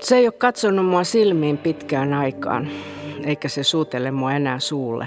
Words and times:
Se 0.00 0.16
ei 0.16 0.26
ole 0.26 0.32
katsonut 0.32 0.86
mua 0.86 1.04
silmiin 1.04 1.58
pitkään 1.58 2.12
aikaan, 2.12 2.68
eikä 3.24 3.48
se 3.48 3.62
suutele 3.62 4.10
mua 4.10 4.32
enää 4.32 4.58
suulle. 4.58 5.06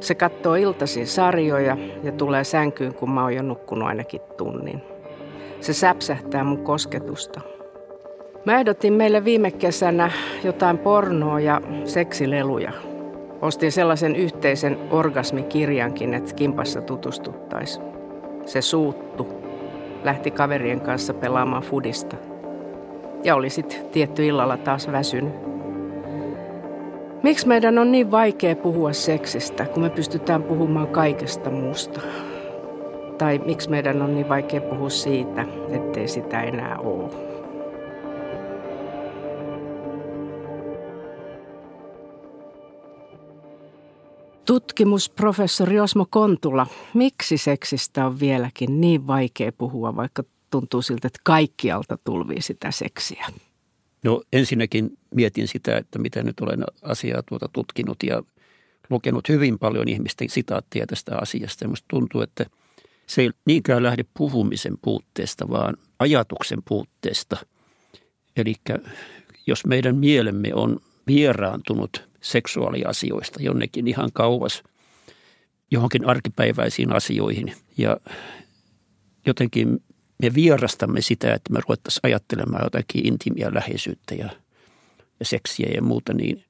Se 0.00 0.14
katsoo 0.14 0.54
iltaisin 0.54 1.06
sarjoja 1.06 1.76
ja 2.02 2.12
tulee 2.12 2.44
sänkyyn, 2.44 2.94
kun 2.94 3.10
mä 3.10 3.22
oon 3.22 3.34
jo 3.34 3.42
nukkunut 3.42 3.88
ainakin 3.88 4.20
tunnin. 4.36 4.82
Se 5.60 5.72
säpsähtää 5.72 6.44
mun 6.44 6.64
kosketusta. 6.64 7.40
Mä 8.44 8.58
ehdotin 8.58 8.92
meille 8.92 9.24
viime 9.24 9.50
kesänä 9.50 10.10
jotain 10.44 10.78
pornoa 10.78 11.40
ja 11.40 11.60
seksileluja. 11.84 12.72
Ostin 13.42 13.72
sellaisen 13.72 14.16
yhteisen 14.16 14.78
orgasmikirjankin, 14.90 16.14
että 16.14 16.34
kimpassa 16.34 16.80
tutustuttaisiin. 16.80 17.86
Se 18.44 18.62
suuttu. 18.62 19.35
Lähti 20.06 20.30
kaverien 20.30 20.80
kanssa 20.80 21.14
pelaamaan 21.14 21.62
fudista. 21.62 22.16
Ja 23.24 23.34
oli 23.34 23.50
sitten 23.50 23.86
tietty 23.92 24.26
illalla 24.26 24.56
taas 24.56 24.92
väsynyt. 24.92 25.32
Miksi 27.22 27.48
meidän 27.48 27.78
on 27.78 27.92
niin 27.92 28.10
vaikea 28.10 28.56
puhua 28.56 28.92
seksistä, 28.92 29.64
kun 29.64 29.82
me 29.82 29.90
pystytään 29.90 30.42
puhumaan 30.42 30.88
kaikesta 30.88 31.50
muusta? 31.50 32.00
Tai 33.18 33.40
miksi 33.46 33.70
meidän 33.70 34.02
on 34.02 34.14
niin 34.14 34.28
vaikea 34.28 34.60
puhua 34.60 34.90
siitä, 34.90 35.44
ettei 35.70 36.08
sitä 36.08 36.42
enää 36.42 36.78
ole? 36.78 37.25
Tutkimusprofessori 44.46 45.80
Osmo 45.80 46.06
Kontula, 46.10 46.66
miksi 46.94 47.38
seksistä 47.38 48.06
on 48.06 48.20
vieläkin 48.20 48.80
niin 48.80 49.06
vaikea 49.06 49.52
puhua, 49.52 49.96
vaikka 49.96 50.22
tuntuu 50.50 50.82
siltä, 50.82 51.06
että 51.06 51.20
kaikkialta 51.24 51.98
tulvii 52.04 52.42
sitä 52.42 52.70
seksiä? 52.70 53.26
No 54.02 54.22
ensinnäkin 54.32 54.98
mietin 55.14 55.48
sitä, 55.48 55.76
että 55.76 55.98
mitä 55.98 56.22
nyt 56.22 56.40
olen 56.40 56.64
asiaa 56.82 57.22
tuota 57.22 57.48
tutkinut 57.52 58.02
ja 58.02 58.22
lukenut 58.90 59.28
hyvin 59.28 59.58
paljon 59.58 59.88
ihmisten 59.88 60.30
sitaattia 60.30 60.86
tästä 60.86 61.18
asiasta. 61.18 61.64
Ja 61.64 61.68
musta 61.68 61.86
tuntuu, 61.88 62.20
että 62.20 62.46
se 63.06 63.22
ei 63.22 63.30
niinkään 63.44 63.82
lähde 63.82 64.04
puhumisen 64.18 64.74
puutteesta, 64.82 65.48
vaan 65.48 65.76
ajatuksen 65.98 66.58
puutteesta. 66.68 67.36
Eli 68.36 68.54
jos 69.46 69.66
meidän 69.66 69.96
mielemme 69.96 70.54
on 70.54 70.80
vieraantunut 71.06 72.08
seksuaaliasioista 72.20 73.42
jonnekin 73.42 73.88
ihan 73.88 74.10
kauas 74.12 74.62
johonkin 75.70 76.08
arkipäiväisiin 76.08 76.92
asioihin 76.92 77.52
ja 77.78 77.96
jotenkin 79.26 79.82
me 80.22 80.34
vierastamme 80.34 81.00
sitä, 81.00 81.34
että 81.34 81.52
me 81.52 81.60
ruvettaisiin 81.60 82.00
ajattelemaan 82.02 82.64
jotakin 82.64 83.06
intimiä 83.06 83.54
läheisyyttä 83.54 84.14
ja, 84.14 84.30
ja 85.20 85.26
seksiä 85.26 85.68
ja 85.74 85.82
muuta, 85.82 86.14
niin, 86.14 86.44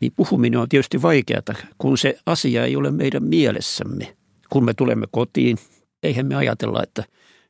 niin 0.00 0.12
puhuminen 0.16 0.60
on 0.60 0.68
tietysti 0.68 1.02
vaikeaa, 1.02 1.42
kun 1.78 1.98
se 1.98 2.18
asia 2.26 2.64
ei 2.64 2.76
ole 2.76 2.90
meidän 2.90 3.24
mielessämme. 3.24 4.16
Kun 4.50 4.64
me 4.64 4.74
tulemme 4.74 5.06
kotiin, 5.10 5.58
eihän 6.02 6.26
me 6.26 6.34
ajatella, 6.34 6.82
että 6.82 7.04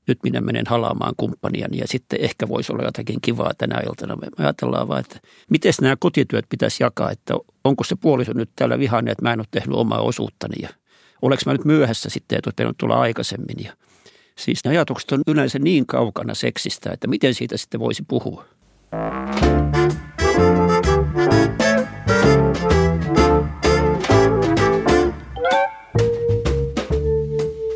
nyt 0.06 0.19
minä 0.22 0.41
menen 0.41 0.64
halaamaan 0.69 1.14
kumppania 1.16 1.69
ja 1.72 1.88
sitten 1.88 2.20
ehkä 2.20 2.48
voisi 2.48 2.72
olla 2.72 2.84
jotakin 2.84 3.20
kivaa 3.20 3.52
tänä 3.58 3.80
iltana. 3.86 4.16
Me 4.16 4.27
ajatellaan 4.38 4.88
vaan, 4.88 5.00
että 5.00 5.20
miten 5.50 5.72
nämä 5.80 5.97
kotityöt 5.98 6.47
pitäisi 6.48 6.83
jakaa, 6.83 7.10
että 7.10 7.34
onko 7.64 7.84
se 7.84 7.97
puoliso 7.97 8.32
nyt 8.32 8.50
täällä 8.56 8.78
vihainen, 8.78 9.12
että 9.12 9.22
mä 9.22 9.32
en 9.32 9.41
ole 9.41 9.47
tehnyt 9.50 9.77
omaa 9.77 10.00
osuuttani 10.00 10.56
ja 10.62 10.69
oleks 11.22 11.47
mä 11.47 11.52
nyt 11.52 11.64
myöhässä 11.64 12.10
sitten, 12.10 12.38
että 12.38 12.62
olen 12.62 12.75
tulla 12.78 13.00
aikaisemmin 13.00 13.64
ja– 13.64 13.72
Siis 14.38 14.64
ne 14.64 14.70
ajatukset 14.70 15.12
on 15.12 15.22
yleensä 15.27 15.58
niin 15.58 15.86
kaukana 15.86 16.34
seksistä, 16.34 16.91
että 16.92 17.06
miten 17.06 17.34
siitä 17.34 17.56
sitten 17.56 17.80
voisi 17.80 18.05
puhua. 18.08 18.44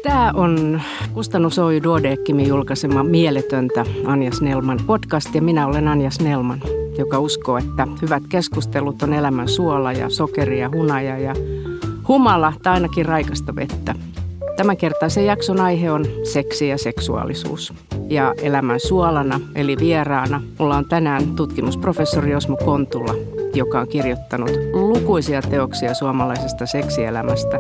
Tämä 0.02 0.32
on 0.34 0.82
Kustannus 1.18 1.58
Oy 1.58 1.82
Duodeckimin 1.82 2.48
julkaisema 2.48 3.02
Mieletöntä 3.02 3.84
Anja 4.06 4.32
Snellman 4.32 4.78
podcast 4.86 5.34
ja 5.34 5.42
minä 5.42 5.66
olen 5.66 5.88
Anja 5.88 6.10
Snellman, 6.10 6.60
joka 6.98 7.18
uskoo, 7.18 7.58
että 7.58 7.86
hyvät 8.02 8.22
keskustelut 8.28 9.02
on 9.02 9.12
elämän 9.12 9.48
suola 9.48 9.92
ja 9.92 10.10
sokeri 10.10 10.60
ja 10.60 10.70
hunaja 10.74 11.18
ja 11.18 11.34
humala 12.08 12.52
tai 12.62 12.74
ainakin 12.74 13.06
raikasta 13.06 13.56
vettä. 13.56 13.94
Tämänkertaisen 14.56 15.26
jakson 15.26 15.60
aihe 15.60 15.90
on 15.90 16.04
seksi 16.32 16.68
ja 16.68 16.78
seksuaalisuus. 16.78 17.72
Ja 18.08 18.34
elämän 18.42 18.80
suolana, 18.80 19.40
eli 19.54 19.76
vieraana, 19.78 20.42
mulla 20.58 20.76
on 20.76 20.88
tänään 20.88 21.36
tutkimusprofessori 21.36 22.34
Osmo 22.34 22.56
Kontula, 22.56 23.14
joka 23.54 23.80
on 23.80 23.88
kirjoittanut 23.88 24.50
lukuisia 24.72 25.42
teoksia 25.42 25.94
suomalaisesta 25.94 26.66
seksielämästä. 26.66 27.58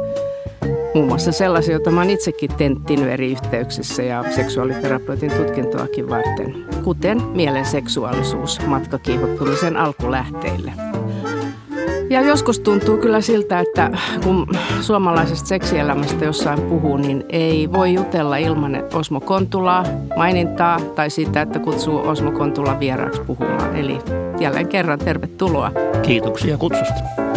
Muun 0.98 1.08
muassa 1.08 1.32
sellaisia, 1.32 1.74
joita 1.74 1.90
mä 1.90 2.00
oon 2.00 2.10
itsekin 2.10 2.50
tenttinyt 2.54 3.08
eri 3.08 3.32
yhteyksissä 3.32 4.02
ja 4.02 4.24
seksuaaliterapeutin 4.34 5.30
tutkintoakin 5.30 6.08
varten, 6.08 6.54
kuten 6.84 7.22
mielen 7.22 7.64
seksuaalisuus 7.64 8.60
matkakiihottumisen 8.66 9.76
alkulähteille– 9.76 10.72
ja 12.10 12.20
joskus 12.20 12.60
tuntuu 12.60 12.96
kyllä 12.96 13.20
siltä, 13.20 13.60
että 13.60 13.90
kun 14.24 14.46
suomalaisesta 14.80 15.48
seksielämästä 15.48 16.24
jossain 16.24 16.60
puhuu, 16.60 16.96
niin 16.96 17.24
ei 17.28 17.72
voi 17.72 17.94
jutella 17.94 18.36
ilman 18.36 18.82
Osmo 18.94 19.20
Kontulaa 19.20 19.84
mainintaa 20.16 20.80
tai 20.80 21.10
sitä, 21.10 21.42
että 21.42 21.58
kutsuu 21.58 22.08
Osmo 22.08 22.32
Kontula 22.32 22.80
vieraaksi 22.80 23.20
puhumaan. 23.20 23.76
Eli 23.76 23.98
jälleen 24.40 24.68
kerran 24.68 24.98
tervetuloa. 24.98 25.72
Kiitoksia 26.02 26.58
kutsusta. 26.58 27.28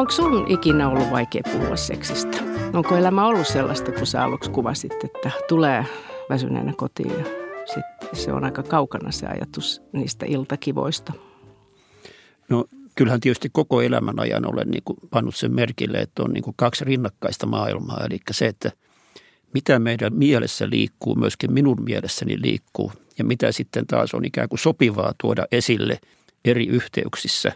Onko 0.00 0.12
sun 0.12 0.46
ikinä 0.48 0.88
ollut 0.88 1.10
vaikea 1.10 1.42
puhua 1.52 1.76
seksistä? 1.76 2.36
Onko 2.72 2.96
elämä 2.96 3.26
ollut 3.26 3.46
sellaista, 3.46 3.92
kun 3.92 4.06
sä 4.06 4.24
aluksi 4.24 4.50
kuvasit, 4.50 4.92
että 5.04 5.30
tulee 5.48 5.86
väsyneenä 6.30 6.72
kotiin 6.76 7.10
ja 7.10 7.24
sitten 7.74 8.08
se 8.12 8.32
on 8.32 8.44
aika 8.44 8.62
kaukana 8.62 9.10
se 9.10 9.26
ajatus 9.26 9.82
niistä 9.92 10.26
iltakivoista? 10.28 11.12
No 12.48 12.64
kyllähän 12.94 13.20
tietysti 13.20 13.48
koko 13.52 13.82
elämän 13.82 14.20
ajan 14.20 14.52
olen 14.52 14.70
niin 14.70 14.82
kuin 14.84 14.98
pannut 15.10 15.36
sen 15.36 15.54
merkille, 15.54 15.98
että 15.98 16.22
on 16.22 16.32
niin 16.32 16.44
kuin 16.44 16.54
kaksi 16.56 16.84
rinnakkaista 16.84 17.46
maailmaa. 17.46 18.04
Eli 18.10 18.18
se, 18.30 18.46
että 18.46 18.72
mitä 19.54 19.78
meidän 19.78 20.14
mielessä 20.14 20.70
liikkuu, 20.70 21.14
myöskin 21.14 21.52
minun 21.52 21.84
mielessäni 21.84 22.42
liikkuu 22.42 22.92
ja 23.18 23.24
mitä 23.24 23.52
sitten 23.52 23.86
taas 23.86 24.14
on 24.14 24.24
ikään 24.24 24.48
kuin 24.48 24.58
sopivaa 24.58 25.12
tuoda 25.20 25.44
esille 25.52 25.98
eri 26.44 26.66
yhteyksissä. 26.66 27.52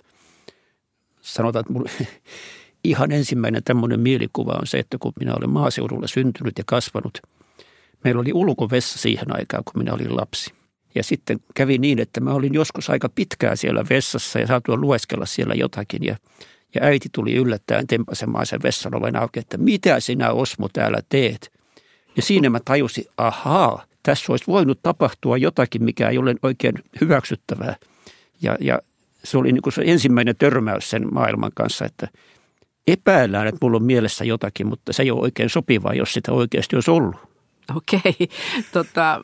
Sanotaan, 1.24 1.64
että 1.86 2.04
ihan 2.84 3.12
ensimmäinen 3.12 3.62
tämmöinen 3.64 4.00
mielikuva 4.00 4.52
on 4.52 4.66
se, 4.66 4.78
että 4.78 4.96
kun 5.00 5.12
minä 5.20 5.34
olen 5.34 5.50
maaseudulla 5.50 6.06
syntynyt 6.06 6.58
ja 6.58 6.64
kasvanut, 6.66 7.18
meillä 8.04 8.20
oli 8.20 8.32
ulkovessa 8.32 8.98
siihen 8.98 9.36
aikaan, 9.36 9.64
kun 9.64 9.82
minä 9.82 9.92
olin 9.92 10.16
lapsi. 10.16 10.52
Ja 10.94 11.02
sitten 11.02 11.40
kävi 11.54 11.78
niin, 11.78 11.98
että 11.98 12.20
mä 12.20 12.34
olin 12.34 12.54
joskus 12.54 12.90
aika 12.90 13.08
pitkään 13.08 13.56
siellä 13.56 13.84
vessassa 13.90 14.38
ja 14.38 14.46
saatuin 14.46 14.80
lueskella 14.80 15.26
siellä 15.26 15.54
jotakin. 15.54 16.04
Ja, 16.04 16.16
ja 16.74 16.84
äiti 16.84 17.08
tuli 17.12 17.34
yllättäen 17.34 17.86
tempasemaan 17.86 18.46
sen 18.46 18.62
vessan 18.62 18.94
oven 18.94 19.16
auki, 19.16 19.40
että 19.40 19.58
mitä 19.58 20.00
sinä 20.00 20.32
Osmo 20.32 20.68
täällä 20.72 20.98
teet? 21.08 21.52
Ja 22.16 22.22
siinä 22.22 22.50
mä 22.50 22.60
tajusin, 22.64 23.04
ahaa, 23.16 23.84
tässä 24.02 24.32
olisi 24.32 24.46
voinut 24.46 24.82
tapahtua 24.82 25.36
jotakin, 25.36 25.84
mikä 25.84 26.08
ei 26.08 26.18
ole 26.18 26.34
oikein 26.42 26.74
hyväksyttävää. 27.00 27.76
Ja, 28.42 28.56
ja 28.60 28.78
se 29.24 29.38
oli 29.38 29.52
niin 29.52 29.62
kuin 29.62 29.72
se 29.72 29.82
ensimmäinen 29.86 30.36
törmäys 30.36 30.90
sen 30.90 31.14
maailman 31.14 31.50
kanssa, 31.54 31.84
että– 31.84 32.08
epäillään, 32.86 33.46
että 33.46 33.58
mulla 33.62 33.76
on 33.76 33.84
mielessä 33.84 34.24
jotakin, 34.24 34.66
mutta 34.66 34.92
se 34.92 35.02
ei 35.02 35.10
ole 35.10 35.20
oikein 35.20 35.50
sopivaa, 35.50 35.94
jos 35.94 36.12
sitä 36.12 36.32
oikeasti 36.32 36.76
olisi 36.76 36.90
ollut. 36.90 37.16
Okei. 37.76 38.28
Tota, 38.72 39.20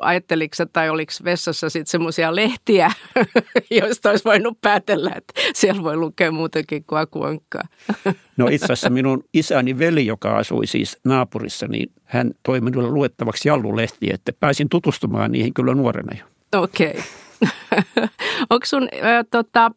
ajatteliko 0.00 0.54
tai 0.72 0.90
oliko 0.90 1.12
vessassa 1.24 1.70
sitten 1.70 1.90
semmoisia 1.90 2.36
lehtiä, 2.36 2.90
joista 3.80 4.10
olisi 4.10 4.24
voinut 4.24 4.60
päätellä, 4.60 5.10
että 5.16 5.40
siellä 5.54 5.82
voi 5.82 5.96
lukea 5.96 6.32
muutenkin 6.32 6.84
kuin 6.84 7.00
akuankkaa? 7.00 7.62
No 8.36 8.48
itse 8.48 8.64
asiassa 8.64 8.90
minun 8.90 9.24
isäni 9.34 9.78
veli, 9.78 10.06
joka 10.06 10.36
asui 10.36 10.66
siis 10.66 10.98
naapurissa, 11.04 11.66
niin 11.68 11.92
hän 12.04 12.30
toi 12.42 12.60
minulle 12.60 12.90
luettavaksi 12.90 13.48
jallulehtiä, 13.48 14.14
että 14.14 14.32
pääsin 14.40 14.68
tutustumaan 14.68 15.32
niihin 15.32 15.54
kyllä 15.54 15.74
nuorena 15.74 16.18
jo. 16.18 16.24
Okei. 16.62 17.04
Onko 18.50 18.66
sun 18.66 18.88
äh, 18.94 19.24
tota, 19.30 19.70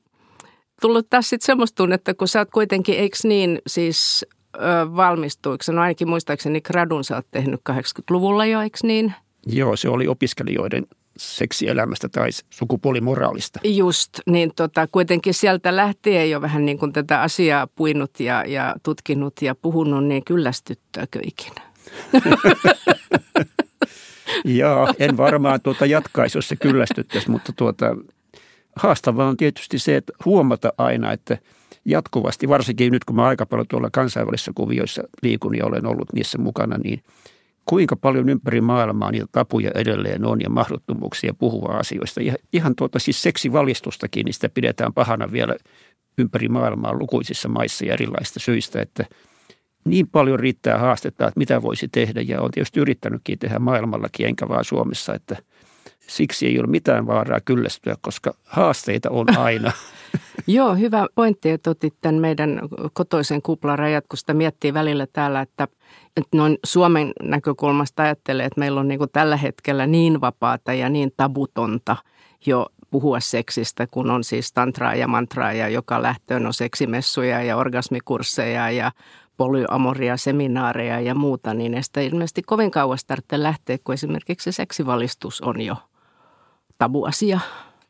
tullut 0.82 1.10
tässä 1.10 1.30
sitten 1.30 1.46
semmoista 1.46 1.76
tunnetta, 1.76 2.14
kun 2.14 2.28
sä 2.28 2.40
oot 2.40 2.52
kuitenkin, 2.52 2.96
eikö 2.96 3.18
niin, 3.24 3.62
siis 3.68 4.26
ö, 4.56 4.60
valmistuiko? 4.96 5.64
No 5.72 5.82
ainakin 5.82 6.10
muistaakseni 6.10 6.62
gradun 6.62 7.04
sä 7.04 7.16
oot 7.16 7.28
tehnyt 7.32 7.62
80-luvulla 7.70 8.46
jo, 8.46 8.62
eikö 8.62 8.78
niin? 8.84 9.14
Joo, 9.46 9.76
se 9.76 9.90
oli 9.90 10.08
opiskelijoiden 10.08 10.88
seksielämästä 11.18 12.10
tai 12.10 12.30
sukupuolimoraalista. 12.50 13.60
Just, 13.64 14.10
niin 14.30 14.52
tota, 14.56 14.88
kuitenkin 14.92 15.34
sieltä 15.34 15.76
lähtien 15.76 16.30
jo 16.30 16.42
vähän 16.42 16.66
niin 16.66 16.78
kuin 16.78 16.94
tätä 16.94 17.22
asiaa 17.22 17.68
puinut 17.68 18.20
ja, 18.20 18.44
ja 18.48 18.76
tutkinut 18.84 19.42
ja 19.42 19.56
puhunut, 19.56 20.06
niin 20.06 20.26
kyllästyttääkö 20.26 21.20
ikinä? 21.24 21.62
Joo, 24.46 24.94
en 25.00 25.18
varmaan 25.18 25.62
tuota 25.62 25.86
jatkaisi, 25.86 26.38
jos 26.38 26.48
se 26.48 26.56
kyllästyttäisi, 26.56 27.32
mutta 27.32 27.54
tuota, 27.56 27.96
haastavaa 28.76 29.28
on 29.28 29.38
tietysti 29.38 29.80
se, 29.80 29.96
että 29.96 30.14
huomata 30.26 30.74
aina, 30.78 31.12
että 31.12 31.38
jatkuvasti, 31.86 32.50
varsinkin 32.50 32.92
nyt 32.92 33.06
kun 33.06 33.16
mä 33.16 33.26
aika 33.26 33.46
paljon 33.46 33.68
tuolla 33.68 33.90
kansainvälisissä 33.92 34.52
kuvioissa 34.56 35.04
liikun 35.22 35.58
ja 35.58 35.66
olen 35.66 35.86
ollut 35.86 36.14
niissä 36.14 36.38
mukana, 36.38 36.78
niin 36.78 37.04
kuinka 37.66 37.96
paljon 37.96 38.30
ympäri 38.30 38.62
maailmaa 38.62 39.12
niitä 39.12 39.26
tapuja 39.32 39.72
edelleen 39.76 40.26
on 40.26 40.42
ja 40.42 40.50
mahdottomuuksia 40.50 41.34
puhua 41.34 41.78
asioista. 41.78 42.22
Ihan 42.54 42.76
tuota 42.76 43.00
siis 43.00 43.22
seksivalistustakin, 43.22 44.26
niin 44.26 44.34
sitä 44.34 44.50
pidetään 44.50 44.94
pahana 44.94 45.32
vielä 45.32 45.56
ympäri 46.18 46.50
maailmaa 46.50 46.94
lukuisissa 46.94 47.50
maissa 47.50 47.86
ja 47.86 47.94
erilaisista 47.94 48.40
syistä, 48.40 48.82
että 48.82 49.06
niin 49.90 50.08
paljon 50.08 50.40
riittää 50.40 50.78
haastetta, 50.78 51.28
että 51.28 51.40
mitä 51.40 51.62
voisi 51.62 51.88
tehdä 51.88 52.22
ja 52.22 52.42
olen 52.42 52.52
tietysti 52.52 52.80
yrittänytkin 52.80 53.40
tehdä 53.40 53.60
maailmallakin, 53.60 54.28
enkä 54.28 54.50
vaan 54.50 54.66
Suomessa, 54.66 55.14
että 55.14 55.38
siksi 56.08 56.48
ei 56.48 56.60
ole 56.60 56.68
mitään 56.68 57.08
vaaraa 57.08 57.40
kyllästyä, 57.46 57.96
koska 58.02 58.34
haasteita 58.46 59.10
on 59.10 59.38
aina. 59.38 59.72
Joo, 60.48 60.76
hyvä 60.76 61.08
pointti, 61.16 61.50
että 61.50 61.70
otit 61.70 61.94
tämän 62.02 62.16
meidän 62.16 62.60
kotoisen 62.94 63.42
kuplarajat, 63.42 64.06
kun 64.10 64.18
sitä 64.18 64.34
miettii 64.34 64.74
välillä 64.74 65.08
täällä, 65.14 65.42
että, 65.42 65.68
että 66.18 66.38
noin 66.38 66.58
Suomen 66.66 67.12
näkökulmasta 67.24 68.04
ajattelee, 68.04 68.46
että 68.46 68.60
meillä 68.60 68.80
on 68.80 68.88
niin 68.88 68.98
kuin 68.98 69.10
tällä 69.14 69.38
hetkellä 69.38 69.88
niin 69.88 70.22
vapaata 70.22 70.74
ja 70.74 70.90
niin 70.90 71.12
tabutonta 71.18 71.98
jo 72.46 72.68
puhua 72.92 73.20
seksistä, 73.20 73.88
kun 73.92 74.12
on 74.12 74.24
siis 74.24 74.54
tantraa 74.54 74.96
ja 74.96 75.08
mantraa 75.08 75.54
ja 75.54 75.70
joka 75.70 76.02
lähtöön 76.02 76.46
on 76.46 76.54
seksimessuja 76.54 77.44
ja 77.44 77.58
orgasmikursseja 77.58 78.72
ja 78.72 78.92
polyamoria, 79.38 80.18
seminaareja 80.18 81.00
ja 81.00 81.16
muuta, 81.16 81.54
niin 81.54 81.74
ei 81.74 81.84
sitä 81.84 82.02
ilmeisesti 82.02 82.42
kovin 82.42 82.72
kauas 82.72 83.06
tarvitse 83.06 83.44
lähteä, 83.44 83.78
kun 83.84 83.94
esimerkiksi 83.94 84.44
se 84.44 84.56
seksivalistus 84.56 85.42
on 85.42 85.62
jo 85.62 85.76
tabuasia. 86.78 87.40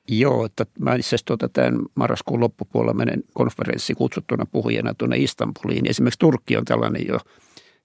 Joo, 0.08 0.46
että 0.46 0.66
mä 0.80 0.96
itse 0.96 1.08
asiassa 1.08 1.26
tuota, 1.26 1.50
tämän 1.50 1.80
marraskuun 1.96 2.40
loppupuolella 2.40 2.94
menen 2.94 3.24
konferenssi 3.34 3.96
kutsuttuna 3.96 4.46
puhujana 4.46 4.94
tuonne 4.94 5.18
Istanbuliin. 5.18 5.90
Esimerkiksi 5.90 6.20
Turkki 6.20 6.58
on 6.58 6.66
tällainen 6.66 7.08
jo, 7.08 7.20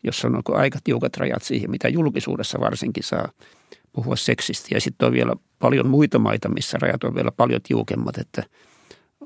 jossa 0.03 0.29
on 0.29 0.43
aika 0.55 0.79
tiukat 0.85 1.17
rajat 1.17 1.43
siihen, 1.43 1.70
mitä 1.70 1.88
julkisuudessa 1.88 2.61
varsinkin 2.61 3.03
saa 3.03 3.29
puhua 3.93 4.17
seksistä. 4.17 4.69
Ja 4.70 4.81
sitten 4.81 5.06
on 5.06 5.12
vielä 5.12 5.37
paljon 5.58 5.88
muita 5.88 6.19
maita, 6.19 6.49
missä 6.49 6.79
rajat 6.81 7.05
on 7.05 7.15
vielä 7.15 7.32
paljon 7.32 7.61
tiukemmat, 7.62 8.19
että 8.19 8.43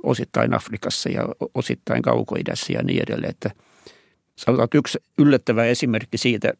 osittain 0.02 0.54
Afrikassa 0.54 1.08
ja 1.08 1.22
osittain 1.54 2.02
Kaukoidässä 2.02 2.72
ja 2.72 2.82
niin 2.82 3.02
edelleen. 3.02 3.30
Että 3.30 3.50
sanotaan, 4.36 4.68
yksi 4.74 4.98
yllättävä 5.18 5.64
esimerkki 5.64 6.18
siitä, 6.18 6.52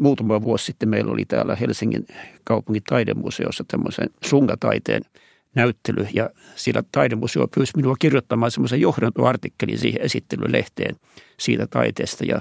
muutama 0.00 0.42
vuosi 0.42 0.64
sitten 0.64 0.88
meillä 0.88 1.12
oli 1.12 1.24
täällä 1.24 1.56
Helsingin 1.56 2.06
kaupungin 2.44 2.82
taidemuseossa 2.88 3.64
tämmöisen 3.68 4.10
sungataiteen– 4.24 5.02
näyttely 5.54 6.06
ja 6.12 6.30
sillä 6.56 6.82
taidemuseo 6.92 7.48
pyysi 7.48 7.72
minua 7.76 7.96
kirjoittamaan 7.98 8.50
semmoisen 8.50 8.80
johdantoartikkelin 8.80 9.78
siihen 9.78 10.02
esittelylehteen 10.02 10.96
siitä 11.40 11.66
taiteesta 11.66 12.24
ja 12.24 12.40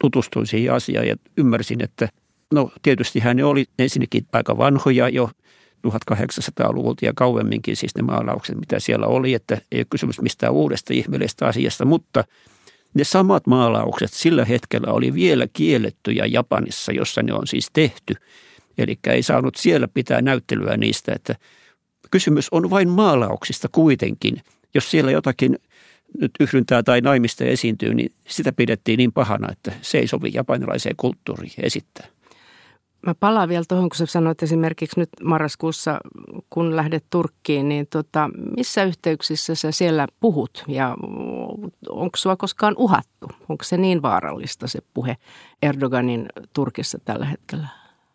tutustuin 0.00 0.46
siihen 0.46 0.74
asiaan 0.74 1.06
ja 1.06 1.16
ymmärsin, 1.36 1.84
että 1.84 2.08
no 2.52 2.70
tietysti 2.82 3.20
hän 3.20 3.44
oli 3.44 3.64
ensinnäkin 3.78 4.26
aika 4.32 4.58
vanhoja 4.58 5.08
jo 5.08 5.30
1800-luvulta 5.86 7.04
ja 7.04 7.12
kauemminkin 7.16 7.76
siis 7.76 7.94
ne 7.96 8.02
maalaukset, 8.02 8.56
mitä 8.60 8.80
siellä 8.80 9.06
oli, 9.06 9.34
että 9.34 9.58
ei 9.72 9.78
ole 9.78 9.86
kysymys 9.90 10.20
mistään 10.20 10.52
uudesta 10.52 10.94
ihmeellisestä 10.94 11.46
asiasta, 11.46 11.84
mutta 11.84 12.24
ne 12.94 13.04
samat 13.04 13.46
maalaukset 13.46 14.12
sillä 14.12 14.44
hetkellä 14.44 14.92
oli 14.92 15.14
vielä 15.14 15.46
kiellettyjä 15.52 16.26
Japanissa, 16.26 16.92
jossa 16.92 17.22
ne 17.22 17.32
on 17.32 17.46
siis 17.46 17.68
tehty. 17.72 18.14
Eli 18.78 18.98
ei 19.06 19.22
saanut 19.22 19.56
siellä 19.56 19.88
pitää 19.88 20.22
näyttelyä 20.22 20.76
niistä, 20.76 21.12
että 21.12 21.34
kysymys 22.10 22.48
on 22.50 22.70
vain 22.70 22.88
maalauksista 22.88 23.68
kuitenkin. 23.72 24.42
Jos 24.74 24.90
siellä 24.90 25.10
jotakin 25.10 25.58
nyt 26.20 26.32
yhdyntää 26.40 26.82
tai 26.82 27.00
naimista 27.00 27.44
esiintyy, 27.44 27.94
niin 27.94 28.12
sitä 28.28 28.52
pidettiin 28.52 28.96
niin 28.96 29.12
pahana, 29.12 29.52
että 29.52 29.72
se 29.82 29.98
ei 29.98 30.06
sovi 30.06 30.30
japanilaiseen 30.34 30.96
kulttuuriin 30.96 31.52
esittää. 31.62 32.13
Mä 33.06 33.14
palaan 33.20 33.48
vielä 33.48 33.64
tuohon, 33.68 33.88
kun 33.88 33.96
sä 33.96 34.06
sanoit 34.06 34.42
esimerkiksi 34.42 35.00
nyt 35.00 35.08
marraskuussa, 35.22 36.00
kun 36.50 36.76
lähdet 36.76 37.04
Turkkiin, 37.10 37.68
niin 37.68 37.86
tota, 37.90 38.30
missä 38.56 38.84
yhteyksissä 38.84 39.54
sä 39.54 39.72
siellä 39.72 40.06
puhut 40.20 40.64
ja 40.68 40.96
onko 41.88 42.16
sua 42.16 42.36
koskaan 42.36 42.74
uhattu? 42.76 43.28
Onko 43.48 43.64
se 43.64 43.76
niin 43.76 44.02
vaarallista 44.02 44.68
se 44.68 44.78
puhe 44.94 45.16
Erdoganin 45.62 46.26
Turkissa 46.52 46.98
tällä 47.04 47.26
hetkellä? 47.26 47.68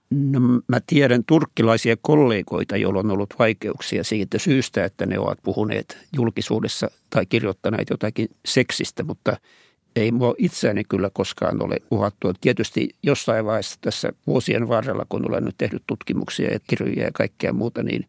No, 0.10 0.40
mä 0.68 0.80
tiedän 0.88 1.24
turkkilaisia 1.28 1.96
kollegoita, 2.02 2.78
joilla 2.78 3.00
on 3.00 3.12
ollut 3.12 3.34
vaikeuksia 3.40 4.04
siitä 4.04 4.38
syystä, 4.38 4.86
että 4.86 5.06
ne 5.06 5.20
ovat 5.20 5.40
puhuneet 5.44 5.98
julkisuudessa 6.16 6.92
tai 7.10 7.26
kirjoittaneet 7.26 7.90
jotakin 7.90 8.28
seksistä, 8.46 9.04
mutta 9.04 9.38
ei 10.02 10.12
mua 10.12 10.36
itseäni 10.38 10.84
kyllä 10.84 11.10
koskaan 11.14 11.64
ole 11.64 11.78
uhattu. 11.92 12.34
Tietysti 12.42 12.90
jossain 13.04 13.46
vaiheessa 13.46 13.78
tässä 13.82 14.14
vuosien 14.28 14.68
varrella, 14.68 15.06
kun 15.10 15.30
olen 15.30 15.46
nyt 15.46 15.56
tehnyt 15.58 15.84
tutkimuksia 15.88 16.54
ja 16.54 16.60
kirjoja 16.68 17.04
ja 17.04 17.12
kaikkea 17.14 17.54
muuta, 17.54 17.84
niin 17.84 18.06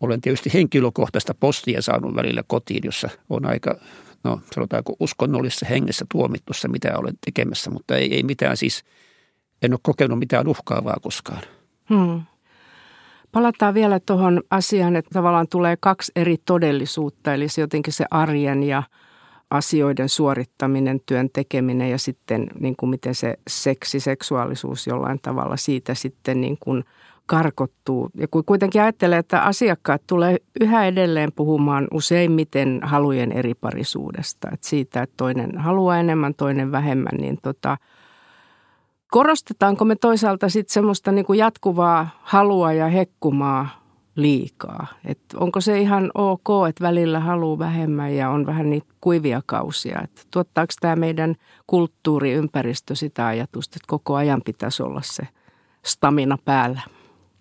olen 0.00 0.20
tietysti 0.20 0.50
henkilökohtaista 0.54 1.34
postia 1.34 1.82
saanut 1.82 2.14
välillä 2.14 2.42
kotiin, 2.46 2.82
jossa 2.84 3.08
on 3.30 3.46
aika, 3.46 3.78
no 4.24 4.40
sanotaanko 4.54 4.96
uskonnollisessa 5.00 5.66
hengessä 5.66 6.04
tuomittu 6.12 6.52
se, 6.52 6.68
mitä 6.68 6.98
olen 6.98 7.14
tekemässä, 7.24 7.70
mutta 7.70 7.96
ei, 7.96 8.14
ei 8.14 8.22
mitään 8.22 8.56
siis– 8.56 8.82
en 9.64 9.72
ole 9.72 9.80
kokenut 9.82 10.18
mitään 10.18 10.48
uhkaavaa 10.48 10.96
koskaan. 11.02 11.42
Hmm. 11.88 12.22
Palataan 13.32 13.74
vielä 13.74 14.00
tuohon 14.00 14.42
asiaan, 14.50 14.96
että 14.96 15.10
tavallaan 15.12 15.48
tulee 15.48 15.76
kaksi 15.80 16.12
eri 16.16 16.36
todellisuutta, 16.44 17.34
eli 17.34 17.48
se 17.48 17.60
jotenkin 17.60 17.92
se 17.92 18.04
arjen 18.10 18.62
ja 18.62 18.82
asioiden 19.56 20.08
suorittaminen, 20.08 21.00
työn 21.06 21.30
tekeminen 21.30 21.90
ja 21.90 21.98
sitten 21.98 22.46
niin 22.60 22.76
kuin 22.76 22.90
miten 22.90 23.14
se 23.14 23.38
seksi, 23.48 24.00
seksuaalisuus 24.00 24.86
jollain 24.86 25.18
tavalla 25.22 25.56
siitä 25.56 25.94
sitten 25.94 26.40
niin 26.40 26.56
kuin 26.60 26.84
karkottuu. 27.26 28.10
Ja 28.14 28.28
kun 28.28 28.44
kuitenkin 28.44 28.82
ajattelee, 28.82 29.18
että 29.18 29.42
asiakkaat 29.42 30.02
tulee 30.06 30.36
yhä 30.60 30.86
edelleen 30.86 31.32
puhumaan 31.32 31.88
useimmiten 31.92 32.80
halujen 32.82 33.32
eri 33.32 33.54
parisuudesta. 33.54 34.48
Että 34.52 34.68
siitä, 34.68 35.02
että 35.02 35.14
toinen 35.16 35.58
haluaa 35.58 35.98
enemmän, 35.98 36.34
toinen 36.34 36.72
vähemmän, 36.72 37.18
niin 37.18 37.38
tota– 37.42 37.76
korostetaanko 39.14 39.84
me 39.84 39.96
toisaalta 39.96 40.48
sitten 40.48 40.72
semmoista 40.72 41.12
niin 41.12 41.24
kuin 41.24 41.38
jatkuvaa 41.38 42.08
halua 42.22 42.72
ja 42.72 42.88
hekkumaa 42.88 43.83
liikaa? 44.16 44.86
Et 45.04 45.20
onko 45.34 45.60
se 45.60 45.80
ihan 45.80 46.10
ok, 46.14 46.48
että 46.68 46.84
välillä 46.84 47.20
haluaa 47.20 47.58
vähemmän 47.58 48.14
ja 48.14 48.30
on 48.30 48.46
vähän 48.46 48.70
niitä 48.70 48.86
kuivia 49.00 49.42
kausia? 49.46 50.00
Et 50.04 50.26
tuottaako 50.30 50.72
tämä 50.80 50.96
meidän 50.96 51.34
kulttuuriympäristö 51.66 52.94
sitä 52.94 53.26
ajatusta, 53.26 53.76
että 53.76 53.86
koko 53.86 54.14
ajan 54.14 54.42
pitäisi 54.44 54.82
olla 54.82 55.02
se 55.02 55.28
stamina 55.84 56.38
päällä? 56.44 56.80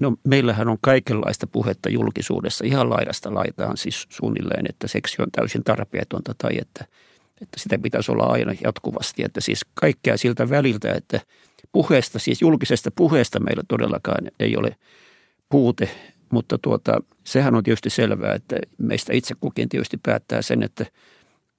No 0.01 0.15
meillähän 0.23 0.69
on 0.69 0.77
kaikenlaista 0.81 1.47
puhetta 1.47 1.89
julkisuudessa 1.89 2.65
ihan 2.65 2.89
laidasta 2.89 3.33
laitaan 3.33 3.77
siis 3.77 4.05
suunnilleen, 4.09 4.65
että 4.69 4.87
seksi 4.87 5.21
on 5.21 5.31
täysin 5.31 5.63
tarpeetonta 5.63 6.35
tai 6.37 6.51
että, 6.61 6.85
että 7.41 7.59
sitä 7.59 7.77
pitäisi 7.77 8.11
olla 8.11 8.25
aina 8.25 8.53
jatkuvasti. 8.63 9.23
Että 9.23 9.41
siis 9.41 9.65
kaikkea 9.73 10.17
siltä 10.17 10.49
väliltä, 10.49 10.93
että– 10.93 11.19
puheesta, 11.73 12.19
siis 12.19 12.41
julkisesta 12.41 12.91
puheesta 12.95 13.39
meillä 13.39 13.63
todellakaan 13.67 14.31
ei 14.39 14.57
ole 14.57 14.75
puute, 15.49 15.89
mutta 16.33 16.57
tuota, 16.57 16.99
sehän 17.23 17.55
on 17.55 17.63
tietysti 17.63 17.89
selvää, 17.89 18.33
että 18.33 18.55
meistä 18.77 19.13
itse 19.13 19.35
kukin 19.41 19.69
tietysti 19.69 19.97
päättää 20.03 20.41
sen, 20.41 20.63
että 20.63 20.85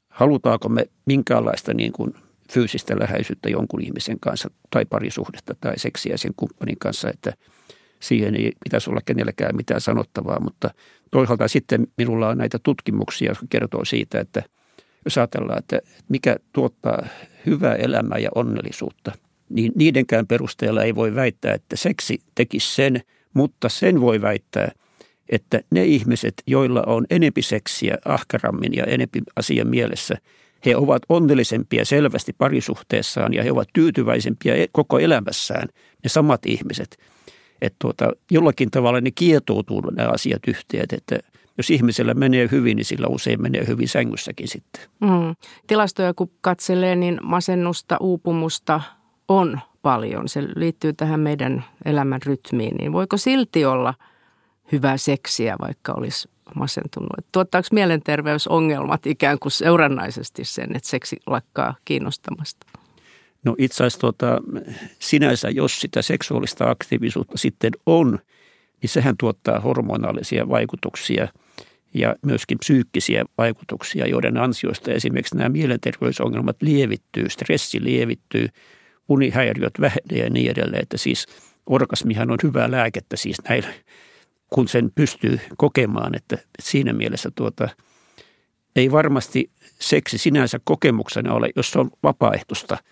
halutaanko 0.08 0.68
me 0.68 0.86
minkäänlaista 1.06 1.74
niin 1.74 1.92
kuin 1.92 2.14
fyysistä 2.52 2.98
läheisyyttä 2.98 3.48
jonkun 3.48 3.82
ihmisen 3.82 4.20
kanssa 4.20 4.50
tai 4.70 4.84
parisuhdetta 4.84 5.54
tai 5.60 5.78
seksiä 5.78 6.16
sen 6.16 6.32
kumppanin 6.36 6.78
kanssa, 6.78 7.10
että 7.10 7.32
siihen 8.00 8.34
ei 8.34 8.52
pitäisi 8.64 8.90
olla 8.90 9.00
kenelläkään 9.04 9.56
mitään 9.56 9.80
sanottavaa, 9.80 10.40
mutta 10.40 10.70
toisaalta 11.10 11.48
sitten 11.48 11.86
minulla 11.98 12.28
on 12.28 12.38
näitä 12.38 12.58
tutkimuksia, 12.62 13.30
jotka 13.30 13.46
kertoo 13.50 13.84
siitä, 13.84 14.20
että 14.20 14.42
jos 15.04 15.18
ajatellaan, 15.18 15.58
että 15.58 15.78
mikä 16.08 16.36
tuottaa 16.52 17.06
hyvää 17.46 17.74
elämää 17.74 18.18
ja 18.18 18.30
onnellisuutta– 18.34 19.12
niin 19.48 19.72
niidenkään 19.74 20.26
perusteella 20.26 20.82
ei 20.82 20.94
voi 20.94 21.14
väittää, 21.14 21.54
että 21.54 21.76
seksi 21.76 22.18
tekisi 22.34 22.74
sen, 22.74 23.00
mutta 23.34 23.68
sen 23.68 24.00
voi 24.00 24.20
väittää, 24.20 24.72
että 25.28 25.60
ne 25.70 25.84
ihmiset, 25.84 26.34
joilla 26.46 26.82
on 26.86 27.06
enempi 27.10 27.42
seksiä 27.42 27.98
ahkarammin 28.04 28.74
ja 28.74 28.84
enempi 28.84 29.22
asia 29.36 29.64
mielessä, 29.64 30.16
he 30.66 30.76
ovat 30.76 31.02
onnellisempia 31.08 31.84
selvästi 31.84 32.32
parisuhteessaan 32.32 33.34
ja 33.34 33.42
he 33.42 33.52
ovat 33.52 33.68
tyytyväisempiä 33.72 34.54
e- 34.54 34.66
koko 34.72 34.98
elämässään, 34.98 35.68
ne 36.04 36.08
samat 36.08 36.46
ihmiset. 36.46 36.98
että 37.62 37.76
tuota, 37.78 38.12
jollakin 38.30 38.70
tavalla 38.70 39.00
ne 39.00 39.10
kietoutuu 39.10 39.80
nämä 39.80 40.08
asiat 40.08 40.42
yhteen, 40.48 40.86
että 40.92 41.18
jos 41.58 41.70
ihmisellä 41.70 42.14
menee 42.14 42.48
hyvin, 42.50 42.76
niin 42.76 42.84
sillä 42.84 43.06
usein 43.06 43.42
menee 43.42 43.66
hyvin 43.66 43.88
sängyssäkin 43.88 44.48
sitten. 44.48 44.82
Mm. 45.00 45.34
Tilastoja 45.66 46.14
kun 46.14 46.30
katselee, 46.40 46.96
niin 46.96 47.20
masennusta, 47.22 47.96
uupumusta 48.00 48.80
on 49.28 49.60
paljon. 49.84 50.28
Se 50.28 50.42
liittyy 50.56 50.92
tähän 50.92 51.20
meidän 51.20 51.64
elämän 51.84 52.22
rytmiin. 52.26 52.76
Niin 52.76 52.92
voiko 52.92 53.16
silti 53.16 53.64
olla 53.64 53.94
hyvää 54.72 54.96
seksiä, 54.96 55.56
vaikka 55.60 55.92
olisi 55.92 56.28
masentunut? 56.54 57.10
Tuottaako 57.32 57.68
mielenterveysongelmat 57.72 59.06
ikään 59.06 59.38
kuin 59.38 59.52
seurannaisesti 59.52 60.44
sen, 60.44 60.76
että 60.76 60.88
seksi 60.88 61.16
lakkaa 61.26 61.74
kiinnostamasta? 61.84 62.66
No 63.44 63.54
itse 63.58 63.76
asiassa 63.76 64.00
tuota, 64.00 64.40
sinänsä, 64.98 65.50
jos 65.50 65.80
sitä 65.80 66.02
seksuaalista 66.02 66.70
aktiivisuutta 66.70 67.38
sitten 67.38 67.72
on, 67.86 68.18
niin 68.82 68.90
sehän 68.90 69.16
tuottaa 69.16 69.60
hormonaalisia 69.60 70.48
vaikutuksia 70.48 71.28
ja 71.94 72.16
myöskin 72.22 72.58
psyykkisiä 72.58 73.24
vaikutuksia, 73.38 74.06
joiden 74.06 74.36
ansiosta 74.36 74.92
esimerkiksi 74.92 75.36
nämä 75.36 75.48
mielenterveysongelmat 75.48 76.56
lievittyy, 76.62 77.30
stressi 77.30 77.84
lievittyy, 77.84 78.48
unihäiriöt 79.08 79.80
vähenee 79.80 80.25
ja 80.25 80.30
niin 80.30 80.50
edelleen. 80.50 80.82
Että 80.82 80.99
siis 80.99 81.26
orgasmihan 81.66 82.30
on 82.30 82.38
hyvää 82.42 82.70
lääkettä 82.70 83.16
siis 83.16 83.37
näille, 83.49 83.75
kun 84.50 84.68
sen 84.68 84.90
pystyy 84.94 85.40
kokemaan, 85.56 86.16
että 86.16 86.38
siinä 86.62 86.92
mielessä 86.92 87.30
tuota, 87.34 87.68
ei 88.76 88.92
varmasti 88.92 89.50
seksi 89.80 90.18
sinänsä 90.18 90.61
kokemuksena 90.64 91.34
ole, 91.34 91.50
jos 91.56 91.70
se 91.70 91.78
on 91.78 91.90
vapaaehtoista– 92.02 92.78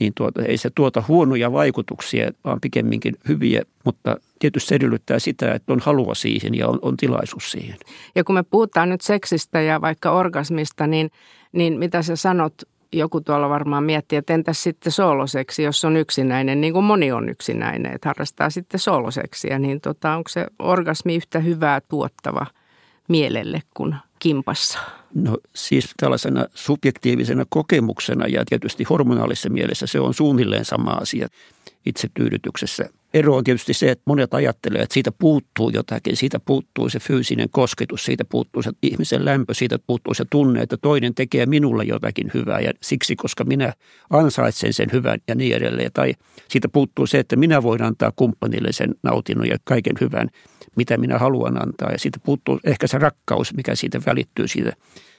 niin 0.00 0.12
tuota, 0.16 0.42
ei 0.42 0.56
se 0.56 0.70
tuota 0.74 1.02
huonoja 1.08 1.52
vaikutuksia, 1.52 2.30
vaan 2.44 2.60
pikemminkin 2.60 3.16
hyviä, 3.28 3.62
mutta 3.84 4.16
tietysti 4.38 4.68
se 4.68 4.74
edellyttää 4.74 5.18
sitä, 5.18 5.54
että 5.54 5.72
on 5.72 5.80
halua 5.80 6.14
siihen 6.14 6.54
ja 6.54 6.68
on, 6.68 6.78
on 6.82 6.96
tilaisuus 6.96 7.50
siihen. 7.50 7.76
Ja 8.14 8.24
kun 8.24 8.34
me 8.34 8.42
puhutaan 8.42 8.88
nyt 8.88 9.00
seksistä 9.00 9.60
ja 9.60 9.80
vaikka 9.80 10.10
orgasmista, 10.10 10.86
niin, 10.86 11.10
niin 11.52 11.78
mitä 11.78 12.02
sä 12.02 12.16
sanot, 12.16 12.54
joku 12.98 13.20
tuolla 13.20 13.48
varmaan 13.48 13.84
miettii, 13.84 14.18
että 14.18 14.34
entäs 14.34 14.62
sitten 14.62 14.92
sooloseksi, 14.92 15.62
jos 15.62 15.84
on 15.84 15.96
yksinäinen, 15.96 16.60
niin 16.60 16.72
kuin 16.72 16.84
moni 16.84 17.12
on 17.12 17.28
yksinäinen, 17.28 17.94
että 17.94 18.08
harrastaa 18.08 18.50
sitten 18.50 18.80
sooloseksiä, 18.80 19.58
niin 19.58 19.80
tota, 19.80 20.16
onko 20.16 20.28
se 20.28 20.46
orgasmi 20.58 21.16
yhtä 21.16 21.38
hyvää 21.38 21.80
tuottava 21.80 22.46
mielelle 23.08 23.62
kuin 23.74 23.94
kimpassa? 24.18 24.78
No 25.14 25.38
siis 25.54 25.94
tällaisena 25.96 26.46
subjektiivisena 26.54 27.44
kokemuksena 27.48 28.26
ja 28.26 28.44
tietysti 28.44 28.84
hormonaalisessa 28.84 29.50
mielessä 29.50 29.86
se 29.86 30.00
on 30.00 30.14
suunnilleen 30.14 30.64
sama 30.64 30.90
asia 30.90 31.28
itsetyydytyksessä. 31.86 32.88
Ero 33.14 33.36
on 33.36 33.44
tietysti 33.44 33.74
se, 33.74 33.90
että 33.90 34.02
monet 34.06 34.34
ajattelee, 34.34 34.82
että 34.82 34.94
siitä 34.94 35.12
puuttuu 35.12 35.70
jotakin, 35.70 36.16
siitä 36.16 36.40
puuttuu 36.40 36.88
se 36.88 36.98
fyysinen 36.98 37.50
kosketus, 37.50 38.04
siitä 38.04 38.24
puuttuu 38.24 38.62
se 38.62 38.70
ihmisen 38.82 39.24
lämpö, 39.24 39.54
siitä 39.54 39.78
puuttuu 39.86 40.14
se 40.14 40.24
tunne, 40.30 40.62
että 40.62 40.76
toinen 40.76 41.14
tekee 41.14 41.46
minulle 41.46 41.84
jotakin 41.84 42.30
hyvää 42.34 42.60
ja 42.60 42.72
siksi, 42.82 43.16
koska 43.16 43.44
minä 43.44 43.72
ansaitsen 44.10 44.72
sen 44.72 44.88
hyvän 44.92 45.18
ja 45.28 45.34
niin 45.34 45.56
edelleen. 45.56 45.90
Tai 45.94 46.14
siitä 46.48 46.68
puuttuu 46.68 47.06
se, 47.06 47.18
että 47.18 47.36
minä 47.36 47.62
voin 47.62 47.82
antaa 47.82 48.12
kumppanille 48.16 48.72
sen 48.72 48.94
nautinnon 49.02 49.48
ja 49.48 49.56
kaiken 49.64 49.94
hyvän– 50.00 50.28
mitä 50.76 50.96
minä 50.96 51.18
haluan 51.18 51.62
antaa. 51.62 51.92
Ja 51.92 51.98
siitä 51.98 52.18
puuttuu 52.24 52.60
ehkä 52.64 52.86
se 52.86 52.98
rakkaus, 52.98 53.54
mikä 53.54 53.74
siitä 53.74 54.00
välittyy 54.06 54.48
siitä, 54.48 54.72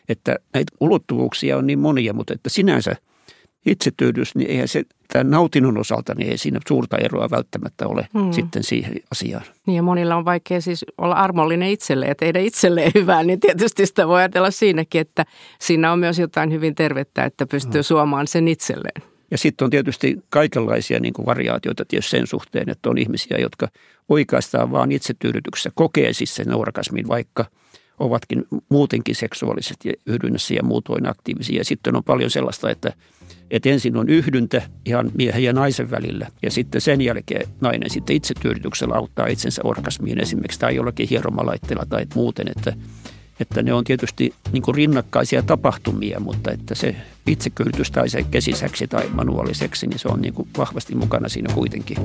että 0.09 0.35
näitä 0.53 0.71
ulottuvuuksia 0.79 1.57
on 1.57 1.67
niin 1.67 1.79
monia, 1.79 2.13
mutta 2.13 2.33
että 2.33 2.49
sinänsä 2.49 2.95
itsetyydys, 3.65 4.36
niin 4.36 4.50
eihän 4.50 4.67
se 4.67 4.84
tämän 5.13 5.29
nautinnon 5.29 5.77
osalta, 5.77 6.15
niin 6.15 6.31
ei 6.31 6.38
siinä 6.38 6.60
suurta 6.67 6.98
eroa 6.98 7.29
välttämättä 7.29 7.88
ole 7.88 8.07
hmm. 8.13 8.31
sitten 8.31 8.63
siihen 8.63 8.95
asiaan. 9.12 9.43
Niin 9.67 9.75
ja 9.75 9.84
monilla 9.84 10.15
on 10.15 10.25
vaikea 10.25 10.62
siis 10.62 10.86
olla 10.98 11.15
armollinen 11.15 11.69
itselleen 11.69 12.10
ja 12.10 12.15
tehdä 12.15 12.39
itselleen 12.39 12.91
hyvää, 13.00 13.24
niin 13.24 13.39
tietysti 13.39 13.86
sitä 13.86 14.07
voi 14.07 14.19
ajatella 14.19 14.51
siinäkin, 14.51 15.01
että 15.01 15.25
siinä 15.60 15.91
on 15.91 16.00
myös 16.00 16.19
jotain 16.19 16.51
hyvin 16.51 16.75
tervettä, 16.75 17.25
että 17.25 17.48
pystyy 17.48 17.81
hmm. 17.81 17.84
suomaan 17.84 18.27
sen 18.27 18.48
itselleen. 18.48 19.01
Ja 19.31 19.38
sitten 19.38 19.65
on 19.65 19.72
tietysti 19.72 20.17
kaikenlaisia 20.29 21.00
niin 21.00 21.13
kuin 21.13 21.25
variaatioita 21.25 21.86
tietysti 21.86 22.12
sen 22.12 22.27
suhteen, 22.27 22.69
että 22.69 22.89
on 22.89 22.98
ihmisiä, 22.98 23.38
jotka 23.38 23.67
oikeastaan 24.10 24.72
vaan 24.72 24.91
itsetyydytyksessä 24.91 25.72
kokee 25.75 26.13
siis 26.13 26.36
sen 26.36 26.55
orgasmin, 26.55 27.07
vaikka 27.07 27.45
ovatkin 27.99 28.45
muutenkin 28.69 29.15
seksuaalisesti 29.15 29.93
yhdynnässä 30.05 30.53
ja 30.53 30.63
muutoin 30.63 31.09
aktiivisia. 31.09 31.57
Ja 31.57 31.65
sitten 31.65 31.95
on 31.95 32.03
paljon 32.03 32.31
sellaista, 32.31 32.69
että, 32.69 32.93
että 33.51 33.69
ensin 33.69 33.97
on 33.97 34.09
yhdyntä 34.09 34.61
ihan 34.85 35.11
miehen 35.17 35.43
ja 35.43 35.53
naisen 35.53 35.91
välillä 35.91 36.27
ja 36.41 36.51
sitten 36.51 36.81
sen 36.81 37.01
jälkeen 37.01 37.47
nainen 37.61 37.89
sitten 37.89 38.15
itsetyydytyksellä 38.15 38.95
auttaa 38.95 39.27
itsensä 39.27 39.61
orgasmiin 39.63 40.19
esimerkiksi 40.19 40.59
tai 40.59 40.75
jollakin 40.75 41.09
hieromalaitteella 41.09 41.85
tai 41.89 42.05
muuten, 42.15 42.47
että 42.57 42.73
että 43.39 43.63
ne 43.63 43.73
on 43.73 43.83
tietysti 43.83 44.33
niin 44.51 44.61
kuin 44.61 44.75
rinnakkaisia 44.75 45.43
tapahtumia, 45.43 46.19
mutta 46.19 46.51
että 46.51 46.75
se 46.75 46.95
itsekyydytys 47.27 47.91
tai 47.91 48.09
se 48.09 48.23
kesisäksi 48.23 48.87
tai 48.87 49.09
manuaaliseksi, 49.09 49.87
niin 49.87 49.99
se 49.99 50.07
on 50.07 50.21
niin 50.21 50.33
kuin 50.33 50.49
vahvasti 50.57 50.95
mukana 50.95 51.29
siinä 51.29 51.53
kuitenkin. 51.53 51.97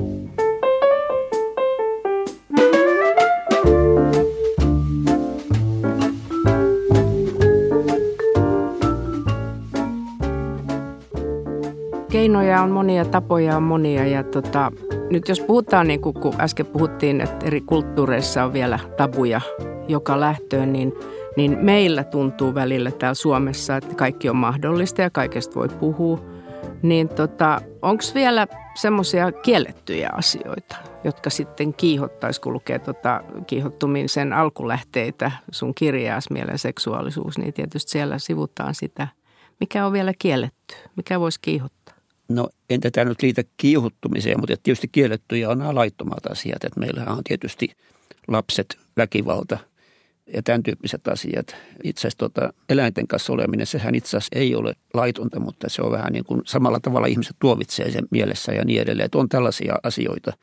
Keinoja 12.11 12.61
on 12.61 12.71
monia, 12.71 13.05
tapoja 13.05 13.57
on 13.57 13.63
monia 13.63 14.05
ja 14.05 14.23
tota, 14.23 14.71
nyt 15.09 15.27
jos 15.27 15.39
puhutaan 15.39 15.87
niin 15.87 16.01
kuin 16.01 16.13
kun 16.13 16.41
äsken 16.41 16.65
puhuttiin, 16.65 17.21
että 17.21 17.45
eri 17.45 17.61
kulttuureissa 17.61 18.43
on 18.43 18.53
vielä 18.53 18.79
tabuja 18.97 19.41
joka 19.87 20.19
lähtöön, 20.19 20.73
niin– 20.73 20.93
niin 21.37 21.57
meillä 21.61 22.03
tuntuu 22.03 22.55
välillä 22.55 22.91
täällä 22.91 23.13
Suomessa, 23.13 23.75
että 23.75 23.95
kaikki 23.95 24.29
on 24.29 24.35
mahdollista 24.35 25.01
ja 25.01 25.09
kaikesta 25.09 25.55
voi 25.55 25.69
puhua. 25.69 26.25
Niin 26.81 27.09
tota, 27.09 27.61
onko 27.81 28.03
vielä 28.15 28.47
semmoisia 28.75 29.31
kiellettyjä 29.31 30.09
asioita, 30.13 30.75
jotka 31.03 31.29
sitten 31.29 31.73
kiihottaisi, 31.73 32.41
kun 32.41 32.53
lukee 32.53 32.79
tota 32.79 33.23
kiihottumisen 33.47 34.33
alkulähteitä 34.33 35.31
sun 35.51 35.75
kirjaas 35.75 36.29
mielen 36.29 36.57
seksuaalisuus, 36.57 37.37
niin 37.37 37.53
tietysti 37.53 37.91
siellä 37.91 38.19
sivutaan 38.19 38.75
sitä, 38.75 39.07
mikä 39.59 39.85
on 39.85 39.93
vielä 39.93 40.13
kielletty, 40.19 40.75
mikä 40.95 41.19
voisi 41.19 41.39
kiihottaa. 41.41 41.80
No 42.35 42.49
en 42.69 42.81
tätä 42.81 43.05
nyt 43.05 43.21
liitä 43.21 43.43
kiihottumiseen, 43.57 44.39
mutta 44.39 44.55
tietysti 44.63 44.87
kiellettyjä 44.87 45.49
on 45.49 45.57
nämä 45.57 45.75
laittomat 45.75 46.25
asiat. 46.25 46.63
Että 46.63 46.79
meillähän 46.79 47.17
on 47.17 47.23
tietysti 47.23 47.71
lapset, 48.27 48.77
väkivalta– 48.97 49.57
ja 50.33 50.43
tämän 50.43 50.63
tyyppiset 50.63 51.07
asiat. 51.07 51.55
Itse 51.83 52.01
asiassa 52.01 52.17
tuota, 52.17 52.53
eläinten 52.69 53.07
kanssa 53.07 53.33
oleminen, 53.33 53.67
sehän 53.67 53.95
itse 53.95 54.17
asiassa 54.17 54.39
ei 54.39 54.55
ole 54.55 54.73
laitonta, 54.93 55.39
mutta 55.39 55.69
se 55.69 55.81
on 55.81 55.91
vähän 55.91 56.13
niin 56.13 56.25
kuin 56.25 56.41
samalla 56.45 56.79
tavalla 56.79 57.07
ihmiset 57.07 57.35
tuovitsee 57.39 57.91
sen 57.91 58.07
mielessä 58.11 58.51
ja 58.51 58.65
niin 58.65 58.81
edelleen. 58.81 59.05
Että 59.05 59.17
on 59.17 59.29
tällaisia 59.29 59.75
asioita. 59.83 60.33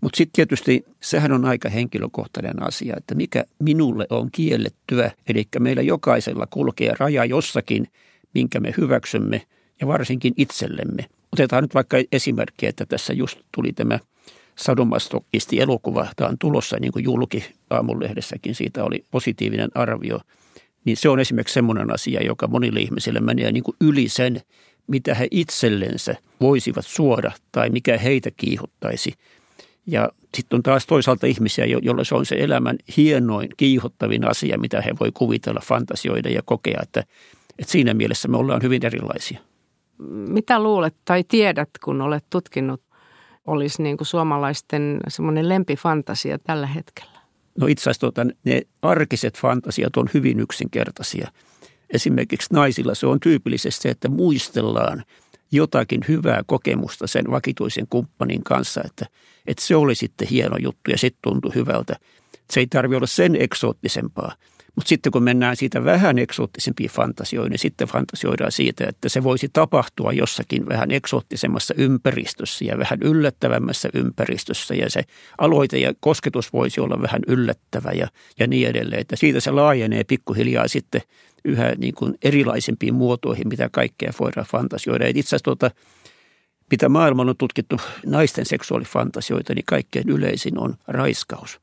Mutta 0.00 0.16
sitten 0.16 0.32
tietysti 0.32 0.84
sehän 1.00 1.32
on 1.32 1.44
aika 1.44 1.68
henkilökohtainen 1.68 2.62
asia, 2.62 2.94
että 2.96 3.14
mikä 3.14 3.44
minulle 3.58 4.06
on 4.10 4.28
kiellettyä. 4.32 5.10
Eli 5.28 5.48
meillä 5.58 5.82
jokaisella 5.82 6.46
kulkee 6.46 6.92
raja 6.98 7.24
jossakin, 7.24 7.86
minkä 8.34 8.60
me 8.60 8.74
hyväksymme 8.76 9.42
ja 9.80 9.86
varsinkin 9.86 10.34
itsellemme. 10.36 11.06
Otetaan 11.32 11.64
nyt 11.64 11.74
vaikka 11.74 11.96
esimerkki, 12.12 12.66
että 12.66 12.86
tässä 12.86 13.12
just 13.12 13.38
tuli 13.52 13.72
tämä– 13.72 13.98
sadomastokisti 14.56 15.60
elokuva. 15.60 16.06
Tämä 16.16 16.28
on 16.28 16.38
tulossa 16.38 16.76
niin 16.80 16.92
kuin 16.92 17.04
julki 17.04 17.44
aamulehdessäkin. 17.70 18.54
Siitä 18.54 18.84
oli 18.84 19.04
positiivinen 19.10 19.70
arvio. 19.74 20.20
Niin 20.84 20.96
se 20.96 21.08
on 21.08 21.20
esimerkiksi 21.20 21.54
semmoinen 21.54 21.94
asia, 21.94 22.22
joka 22.22 22.46
monille 22.46 22.80
ihmisille 22.80 23.20
menee 23.20 23.52
niin 23.52 23.64
kuin 23.64 23.76
yli 23.80 24.08
sen, 24.08 24.40
mitä 24.86 25.14
he 25.14 25.28
itsellensä 25.30 26.16
voisivat 26.40 26.86
suoda 26.86 27.32
tai 27.52 27.70
mikä 27.70 27.98
heitä 27.98 28.30
kiihottaisi. 28.36 29.14
Ja 29.86 30.10
sitten 30.34 30.56
on 30.56 30.62
taas 30.62 30.86
toisaalta 30.86 31.26
ihmisiä, 31.26 31.64
joilla 31.64 32.04
se 32.04 32.14
on 32.14 32.26
se 32.26 32.34
elämän 32.34 32.76
hienoin, 32.96 33.48
kiihottavin 33.56 34.30
asia, 34.30 34.58
mitä 34.58 34.80
he 34.80 34.94
voi 35.00 35.10
kuvitella, 35.14 35.60
fantasioida 35.64 36.28
ja 36.28 36.42
kokea. 36.44 36.80
Että, 36.82 37.00
että 37.58 37.72
siinä 37.72 37.94
mielessä 37.94 38.28
me 38.28 38.36
ollaan 38.36 38.62
hyvin 38.62 38.86
erilaisia. 38.86 39.40
Mitä 40.28 40.62
luulet 40.62 40.94
tai 41.04 41.24
tiedät, 41.28 41.70
kun 41.84 42.00
olet 42.00 42.24
tutkinut 42.30 42.82
olisi 43.46 43.82
niin 43.82 43.96
kuin 43.96 44.06
suomalaisten 44.06 45.00
semmoinen 45.08 45.48
lempifantasia 45.48 46.38
tällä 46.38 46.66
hetkellä? 46.66 47.20
No 47.58 47.66
itse 47.66 47.82
asiassa 47.82 48.00
tuota, 48.00 48.26
ne 48.44 48.62
arkiset 48.82 49.38
fantasiat 49.38 49.96
on 49.96 50.08
hyvin 50.14 50.40
yksinkertaisia. 50.40 51.30
Esimerkiksi 51.90 52.54
naisilla 52.54 52.94
se 52.94 53.06
on 53.06 53.20
tyypillisesti 53.20 53.82
se, 53.82 53.88
että 53.88 54.08
muistellaan 54.08 55.04
jotakin 55.52 56.00
hyvää 56.08 56.42
kokemusta 56.46 57.06
sen 57.06 57.30
vakituisen 57.30 57.86
kumppanin 57.90 58.44
kanssa, 58.44 58.80
että, 58.84 59.06
että 59.46 59.64
se 59.64 59.76
oli 59.76 59.94
sitten 59.94 60.28
hieno 60.28 60.56
juttu 60.56 60.90
ja 60.90 60.98
sitten 60.98 61.22
tuntui 61.22 61.54
hyvältä. 61.54 61.96
Se 62.50 62.60
ei 62.60 62.66
tarvitse 62.66 62.96
olla 62.96 63.06
sen 63.06 63.36
eksoottisempaa, 63.36 64.32
Mutta 64.76 64.88
sitten 64.88 65.12
kun 65.12 65.22
mennään 65.22 65.56
siitä 65.56 65.84
vähän 65.84 66.18
eksoottisempiin 66.18 66.90
fantasioihin, 66.90 67.50
niin 67.50 67.58
sitten 67.58 67.88
fantasioidaan 67.88 68.52
siitä, 68.52 68.86
että 68.88 69.08
se 69.08 69.24
voisi 69.24 69.48
tapahtua 69.52 70.12
jossakin 70.12 70.68
vähän 70.68 70.90
eksoottisemmassa 70.90 71.74
ympäristössä 71.76 72.64
ja 72.64 72.78
vähän 72.78 72.98
yllättävämmässä 73.02 73.88
ympäristössä. 73.94 74.74
Ja 74.74 74.90
se 74.90 75.02
aloite 75.38 75.78
ja 75.78 75.92
kosketus 76.00 76.52
voisi 76.52 76.80
olla 76.80 77.02
vähän 77.02 77.20
yllättävä 77.26 77.92
ja, 77.92 78.08
ja 78.38 78.46
niin 78.46 78.68
edelleen. 78.68 79.00
Että 79.00 79.16
siitä 79.16 79.40
se 79.40 79.50
laajenee 79.50 80.04
pikkuhiljaa 80.04 80.68
sitten 80.68 81.02
yhä 81.44 81.72
niin 81.78 81.94
kuin 81.94 82.14
erilaisempiin 82.22 82.94
muotoihin, 82.94 83.48
mitä 83.48 83.68
kaikkea 83.72 84.12
voidaan 84.20 84.46
fantasioida. 84.46 85.06
Et 85.06 85.16
itse 85.16 85.28
asiassa 85.28 85.44
tuota, 85.44 85.70
mitä 86.70 86.88
maailman 86.88 87.28
on 87.28 87.36
tutkittu 87.36 87.76
naisten 88.06 88.46
seksuaalifantasioita, 88.46 89.54
niin 89.54 89.64
kaikkein 89.66 90.08
yleisin 90.08 90.58
on 90.58 90.74
raiskaus. 90.88 91.60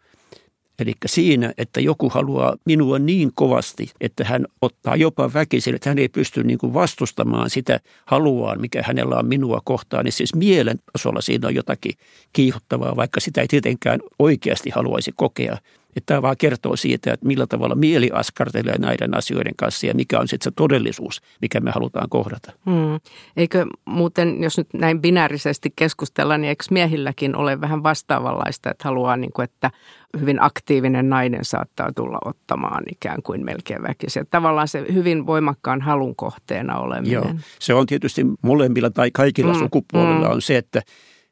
Eli 0.81 0.93
siinä, 1.05 1.53
että 1.57 1.81
joku 1.81 2.09
haluaa 2.09 2.55
minua 2.65 2.99
niin 2.99 3.31
kovasti, 3.33 3.91
että 4.01 4.23
hän 4.23 4.45
ottaa 4.61 4.95
jopa 4.95 5.33
väkisin, 5.33 5.75
että 5.75 5.89
hän 5.89 5.99
ei 5.99 6.09
pysty 6.09 6.43
niin 6.43 6.57
kuin 6.57 6.73
vastustamaan 6.73 7.49
sitä 7.49 7.79
haluaan, 8.05 8.61
mikä 8.61 8.83
hänellä 8.85 9.15
on 9.15 9.25
minua 9.25 9.61
kohtaan. 9.63 10.05
Niin 10.05 10.13
siis 10.13 10.35
mielen 10.35 10.79
tasolla 10.93 11.21
siinä 11.21 11.47
on 11.47 11.55
jotakin 11.55 11.93
kiihottavaa, 12.33 12.95
vaikka 12.95 13.19
sitä 13.19 13.41
ei 13.41 13.47
tietenkään 13.47 13.99
oikeasti 14.19 14.69
haluaisi 14.69 15.11
kokea. 15.15 15.57
Että 15.95 16.05
tämä 16.05 16.21
vaan 16.21 16.37
kertoo 16.37 16.75
siitä, 16.75 17.13
että 17.13 17.27
millä 17.27 17.47
tavalla 17.47 17.75
mieli 17.75 18.09
askartelee 18.13 18.77
näiden 18.77 19.17
asioiden 19.17 19.55
kanssa 19.55 19.87
ja 19.87 19.93
mikä 19.93 20.19
on 20.19 20.27
sitten 20.27 20.51
se 20.51 20.55
todellisuus, 20.55 21.21
mikä 21.41 21.59
me 21.59 21.71
halutaan 21.71 22.09
kohdata. 22.09 22.51
Hmm. 22.65 22.99
Eikö 23.37 23.65
muuten, 23.85 24.43
jos 24.43 24.57
nyt 24.57 24.67
näin 24.73 25.01
binäärisesti 25.01 25.73
keskustellaan, 25.75 26.41
niin 26.41 26.49
eikö 26.49 26.63
miehilläkin 26.71 27.35
ole 27.35 27.61
vähän 27.61 27.83
vastaavanlaista, 27.83 28.71
että 28.71 28.87
haluaa, 28.87 29.17
niin 29.17 29.31
kuin, 29.33 29.43
että 29.43 29.71
hyvin 30.19 30.43
aktiivinen 30.43 31.09
nainen 31.09 31.45
saattaa 31.45 31.93
tulla 31.93 32.17
ottamaan 32.25 32.83
ikään 32.91 33.21
kuin 33.23 33.45
melkein 33.45 33.83
väkisin. 33.83 34.27
Tavallaan 34.29 34.67
se 34.67 34.85
hyvin 34.93 35.25
voimakkaan 35.25 35.81
halun 35.81 36.15
kohteena 36.15 36.79
oleminen. 36.79 37.13
Joo, 37.13 37.35
se 37.59 37.73
on 37.73 37.85
tietysti 37.85 38.25
molemmilla 38.41 38.89
tai 38.89 39.11
kaikilla 39.11 39.53
mm, 39.53 39.59
sukupuolilla 39.59 40.27
mm. 40.27 40.33
on 40.33 40.41
se, 40.41 40.57
että 40.57 40.81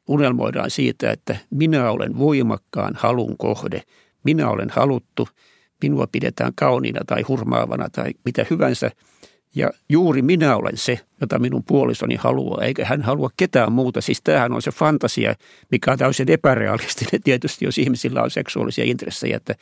unelmoidaan 0.08 0.70
siitä, 0.70 1.10
että 1.10 1.36
minä 1.50 1.90
olen 1.90 2.18
voimakkaan 2.18 2.94
halun 2.94 3.36
kohde– 3.36 3.82
minä 4.24 4.50
olen 4.50 4.70
haluttu, 4.70 5.28
minua 5.82 6.06
pidetään 6.12 6.52
kauniina 6.54 7.00
tai 7.06 7.22
hurmaavana 7.22 7.88
tai 7.90 8.10
mitä 8.24 8.46
hyvänsä. 8.50 8.90
Ja 9.54 9.70
juuri 9.88 10.22
minä 10.22 10.56
olen 10.56 10.76
se, 10.76 11.00
jota 11.20 11.38
minun 11.38 11.64
puolisoni 11.64 12.16
haluaa, 12.16 12.64
eikä 12.64 12.84
hän 12.84 13.02
halua 13.02 13.30
ketään 13.36 13.72
muuta. 13.72 14.00
Siis 14.00 14.20
tämähän 14.22 14.52
on 14.52 14.62
se 14.62 14.70
fantasia, 14.70 15.34
mikä 15.70 15.92
on 15.92 15.98
täysin 15.98 16.30
epärealistinen 16.30 17.22
tietysti, 17.24 17.64
jos 17.64 17.78
ihmisillä 17.78 18.22
on 18.22 18.30
seksuaalisia 18.30 18.84
intressejä, 18.84 19.36
että, 19.36 19.54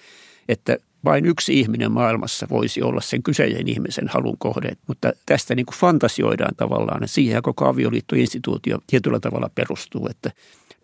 että 0.49 0.77
vain 1.05 1.27
yksi 1.27 1.61
ihminen 1.61 1.93
maailmassa 1.93 2.47
voisi 2.51 2.83
olla 2.83 3.01
sen 3.01 3.23
kyseisen 3.23 3.69
ihmisen 3.69 4.09
halun 4.09 4.39
kohde. 4.39 4.73
Mutta 4.87 5.13
tästä 5.27 5.55
niin 5.55 5.67
kuin 5.67 5.77
fantasioidaan 5.77 6.57
tavallaan, 6.57 7.09
siihen 7.09 7.43
koko 7.43 7.67
avioliittoinstituutio 7.67 8.79
tietyllä 8.87 9.21
tavalla 9.21 9.51
perustuu, 9.55 10.09
että 10.11 10.31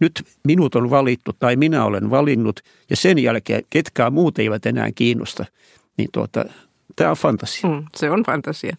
nyt 0.04 0.24
minut 0.44 0.74
on 0.74 0.90
valittu 0.90 1.32
tai 1.38 1.56
minä 1.56 1.84
olen 1.84 2.10
valinnut 2.10 2.60
ja 2.90 2.96
sen 2.96 3.18
jälkeen 3.18 3.62
ketkään 3.70 4.12
muut 4.12 4.38
eivät 4.38 4.66
enää 4.66 4.90
kiinnosta, 4.94 5.44
niin 5.96 6.08
tuota, 6.12 6.44
Tämä 6.96 7.10
on 7.10 7.16
fantasia. 7.16 7.70
Mm, 7.70 7.84
se 7.96 8.10
on 8.10 8.22
fantasia. 8.26 8.76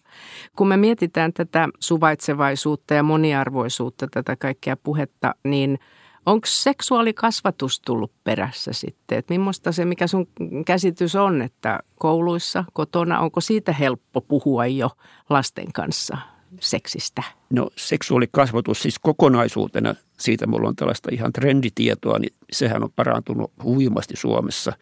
Kun 0.56 0.68
me 0.68 0.76
mietitään 0.76 1.32
tätä 1.32 1.68
suvaitsevaisuutta 1.80 2.94
ja 2.94 3.02
moniarvoisuutta, 3.02 4.06
tätä 4.10 4.36
kaikkea 4.36 4.76
puhetta, 4.76 5.34
niin 5.44 5.78
onko 6.26 6.46
seksuaalikasvatus 6.46 7.80
tullut 7.80 8.12
perässä 8.24 8.72
sitten? 8.72 9.18
Että 9.18 9.34
millaista 9.34 9.72
se, 9.72 9.84
mikä 9.84 10.06
sun 10.06 10.26
käsitys 10.66 11.14
on, 11.14 11.42
että 11.42 11.80
kouluissa, 11.98 12.64
kotona, 12.72 13.20
onko 13.20 13.40
siitä 13.40 13.72
helppo 13.72 14.20
puhua 14.20 14.66
jo 14.66 14.90
lasten 15.30 15.72
kanssa? 15.72 16.18
Seksistä? 16.60 17.22
No 17.50 17.70
seksuaalikasvatus 17.76 18.82
siis 18.82 18.98
kokonaisuutena, 18.98 19.94
siitä 20.20 20.46
mulla 20.46 20.68
on 20.68 20.76
tällaista 20.76 21.08
ihan 21.12 21.32
trenditietoa, 21.32 22.18
niin 22.18 22.32
sehän 22.52 22.82
on 22.84 22.92
parantunut 22.96 23.52
huimasti 23.62 24.16
Suomessa 24.16 24.72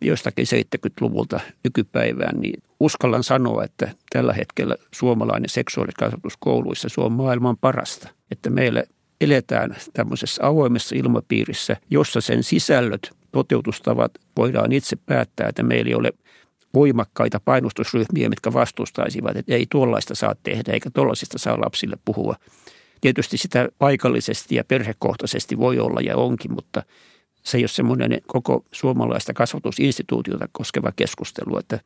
jostakin 0.00 0.46
70-luvulta 0.46 1.40
nykypäivään, 1.64 2.40
niin 2.40 2.62
uskallan 2.80 3.24
sanoa, 3.24 3.64
että 3.64 3.90
tällä 4.12 4.32
hetkellä 4.32 4.76
suomalainen 4.94 5.48
seksuaalikasvatus 5.48 6.36
kouluissa, 6.36 6.88
se 6.88 7.00
on 7.00 7.12
maailman 7.12 7.56
parasta. 7.56 8.08
Että 8.30 8.50
meillä 8.50 8.82
eletään 9.20 9.76
tämmöisessä 9.92 10.46
avoimessa 10.46 10.96
ilmapiirissä, 10.96 11.76
jossa 11.90 12.20
sen 12.20 12.42
sisällöt, 12.42 13.10
toteutustavat 13.32 14.12
voidaan 14.36 14.72
itse 14.72 14.96
päättää, 14.96 15.48
että 15.48 15.62
meillä 15.62 15.88
ei 15.88 15.94
ole 15.94 16.12
voimakkaita 16.74 17.40
painostusryhmiä, 17.44 18.28
mitkä 18.28 18.52
vastustaisivat, 18.52 19.36
että 19.36 19.54
ei 19.54 19.66
tuollaista 19.70 20.14
saa 20.14 20.34
tehdä 20.42 20.72
eikä 20.72 20.90
tuollaisista 20.90 21.38
saa 21.38 21.60
lapsille 21.60 21.96
puhua. 22.04 22.36
Tietysti 23.00 23.38
sitä 23.38 23.68
paikallisesti 23.78 24.54
ja 24.54 24.64
perhekohtaisesti 24.64 25.58
voi 25.58 25.78
olla 25.78 26.00
ja 26.00 26.16
onkin, 26.16 26.52
mutta 26.52 26.82
se 27.42 27.56
ei 27.58 27.62
ole 27.62 27.68
semmoinen 27.68 28.20
koko 28.26 28.64
suomalaista 28.72 29.32
kasvatusinstituutiota 29.32 30.48
koskeva 30.52 30.92
keskustelu, 30.96 31.58
että 31.58 31.80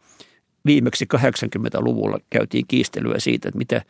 viimeksi 0.67 1.05
80-luvulla 1.17 2.19
käytiin 2.31 2.65
kiistelyä 2.69 3.19
siitä, 3.19 3.49
että 3.49 3.59
mitä 3.59 3.83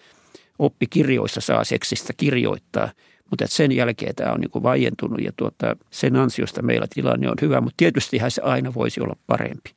oppikirjoissa 0.58 1.40
saa 1.40 1.64
seksistä 1.64 2.12
kirjoittaa, 2.16 2.92
mutta 3.30 3.46
sen 3.48 3.72
jälkeen 3.72 4.14
tämä 4.14 4.32
on 4.32 4.40
niin 4.40 4.62
vaientunut 4.62 5.20
ja 5.20 5.32
tuota, 5.36 5.76
sen 5.90 6.16
ansiosta 6.16 6.62
meillä 6.62 6.86
tilanne 6.94 7.28
on 7.28 7.36
hyvä, 7.42 7.60
mutta 7.60 7.76
tietysti 7.76 8.20
se 8.28 8.42
aina 8.42 8.74
voisi 8.74 9.00
olla 9.00 9.16
parempi 9.26 9.70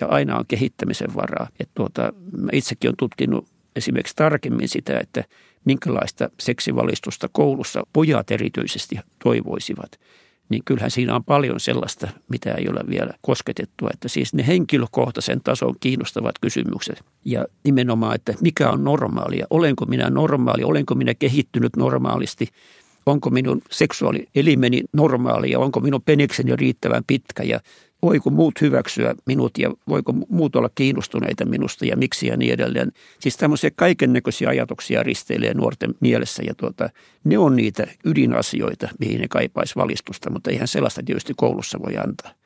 ja 0.00 0.06
aina 0.06 0.38
on 0.38 0.44
kehittämisen 0.48 1.14
varaa. 1.14 1.48
Et 1.60 1.70
tuota, 1.74 2.12
mä 2.36 2.50
itsekin 2.52 2.88
olen 2.88 2.96
tutkinut 2.96 3.48
esimerkiksi 3.76 4.16
tarkemmin 4.16 4.68
sitä, 4.68 4.98
että 4.98 5.24
minkälaista 5.64 6.30
seksivalistusta 6.40 7.28
koulussa 7.32 7.86
pojat 7.92 8.30
erityisesti 8.30 8.98
toivoisivat. 9.24 10.00
Niin 10.48 10.62
kyllähän 10.64 10.90
siinä 10.90 11.14
on 11.14 11.24
paljon 11.24 11.60
sellaista, 11.60 12.08
mitä 12.28 12.52
ei 12.52 12.68
ole 12.68 12.80
vielä 12.88 13.14
kosketettu. 13.20 13.88
Että 13.92 14.08
siis 14.08 14.34
ne 14.34 14.46
henkilökohtaisen 14.46 15.40
tason 15.44 15.74
kiinnostavat 15.80 16.34
kysymykset 16.40 17.04
ja 17.24 17.46
nimenomaan, 17.64 18.14
että 18.14 18.34
mikä 18.40 18.70
on 18.70 18.84
normaalia. 18.84 19.46
Olenko 19.50 19.86
minä 19.86 20.10
normaali, 20.10 20.64
olenko 20.64 20.94
minä 20.94 21.14
kehittynyt 21.14 21.76
normaalisti– 21.76 22.48
onko 23.06 23.30
minun 23.30 23.62
seksuaalielimeni 23.70 24.82
normaalia, 24.92 25.58
onko 25.58 25.80
minun 25.80 26.02
penikseni 26.02 26.56
riittävän 26.56 27.04
pitkä 27.06 27.42
ja 27.42 27.60
voiko 28.02 28.30
muut 28.30 28.60
hyväksyä 28.60 29.14
minut 29.26 29.58
ja 29.58 29.70
voiko 29.88 30.12
muut 30.28 30.56
olla 30.56 30.70
kiinnostuneita 30.74 31.44
minusta 31.44 31.86
ja 31.86 31.96
miksi 31.96 32.26
ja 32.26 32.36
niin 32.36 32.52
edelleen. 32.52 32.92
Siis 33.18 33.36
tämmöisiä 33.36 33.70
kaiken 33.76 34.12
näköisiä 34.12 34.48
ajatuksia 34.48 35.02
risteilee 35.02 35.54
nuorten 35.54 35.94
mielessä 36.00 36.42
ja 36.46 36.54
tuota, 36.54 36.90
ne 37.24 37.38
on 37.38 37.56
niitä 37.56 37.86
ydinasioita, 38.04 38.88
mihin 39.00 39.20
ne 39.20 39.28
kaipaisi 39.28 39.76
valistusta, 39.76 40.30
mutta 40.30 40.50
eihän 40.50 40.68
sellaista 40.68 41.02
tietysti 41.02 41.32
koulussa 41.36 41.78
voi 41.78 41.96
antaa 41.96 42.39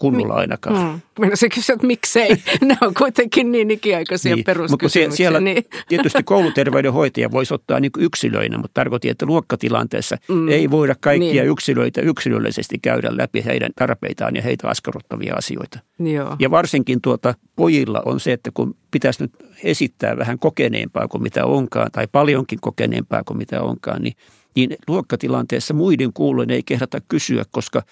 kunnolla 0.00 0.34
ainakaan. 0.34 0.92
Mm. 0.92 1.00
Minä 1.20 1.36
se 1.36 1.48
kysyä, 1.48 1.74
että 1.74 1.86
miksei. 1.86 2.28
ne 2.62 2.76
on 2.80 2.94
kuitenkin 2.94 3.52
niin 3.52 3.70
ikiaikaisia 3.70 4.34
niin. 4.34 4.44
peruskysymyksiä. 4.44 5.06
Mutta 5.06 5.16
siellä 5.16 5.40
niin. 5.40 5.64
tietysti 5.88 6.22
kouluterveydenhoitaja 6.22 7.30
voisi 7.30 7.54
ottaa 7.54 7.80
niin 7.80 7.90
yksilöinä, 7.98 8.58
mutta 8.58 8.74
tarkoitin, 8.74 9.10
että 9.10 9.26
luokkatilanteessa 9.26 10.16
mm. 10.28 10.48
ei 10.48 10.70
voida 10.70 10.94
kaikkia 11.00 11.42
niin. 11.42 11.52
yksilöitä 11.52 12.00
yksilöllisesti 12.00 12.78
käydä 12.78 13.16
läpi 13.16 13.44
heidän 13.44 13.70
tarpeitaan 13.76 14.36
ja 14.36 14.42
heitä 14.42 14.68
askarruttavia 14.68 15.34
asioita. 15.34 15.78
Joo. 15.98 16.36
Ja 16.38 16.50
varsinkin 16.50 17.00
tuota 17.00 17.34
pojilla 17.56 18.02
on 18.04 18.20
se, 18.20 18.32
että 18.32 18.50
kun 18.54 18.76
pitäisi 18.90 19.22
nyt 19.22 19.32
esittää 19.64 20.16
vähän 20.16 20.38
kokeneempaa 20.38 21.08
kuin 21.08 21.22
mitä 21.22 21.44
onkaan, 21.46 21.90
tai 21.92 22.08
paljonkin 22.12 22.58
kokeneempaa 22.60 23.24
kuin 23.24 23.38
mitä 23.38 23.62
onkaan, 23.62 24.02
niin, 24.02 24.14
niin 24.54 24.76
luokkatilanteessa 24.88 25.74
muiden 25.74 26.12
kuullen 26.12 26.50
ei 26.50 26.62
kehdata 26.62 26.98
kysyä, 27.08 27.44
koska– 27.50 27.82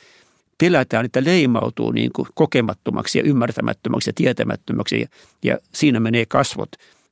pelätään, 0.59 1.05
että 1.05 1.25
leimautuu 1.25 1.91
niin 1.91 2.11
kuin 2.13 2.29
kokemattomaksi 2.35 3.19
ja 3.19 3.25
ymmärtämättömäksi 3.25 4.09
ja 4.11 4.15
tietämättömäksi 4.15 5.01
ja, 5.01 5.07
ja 5.43 5.59
siinä 5.75 6.01
menee 6.01 6.27
kasvot. 6.27 6.69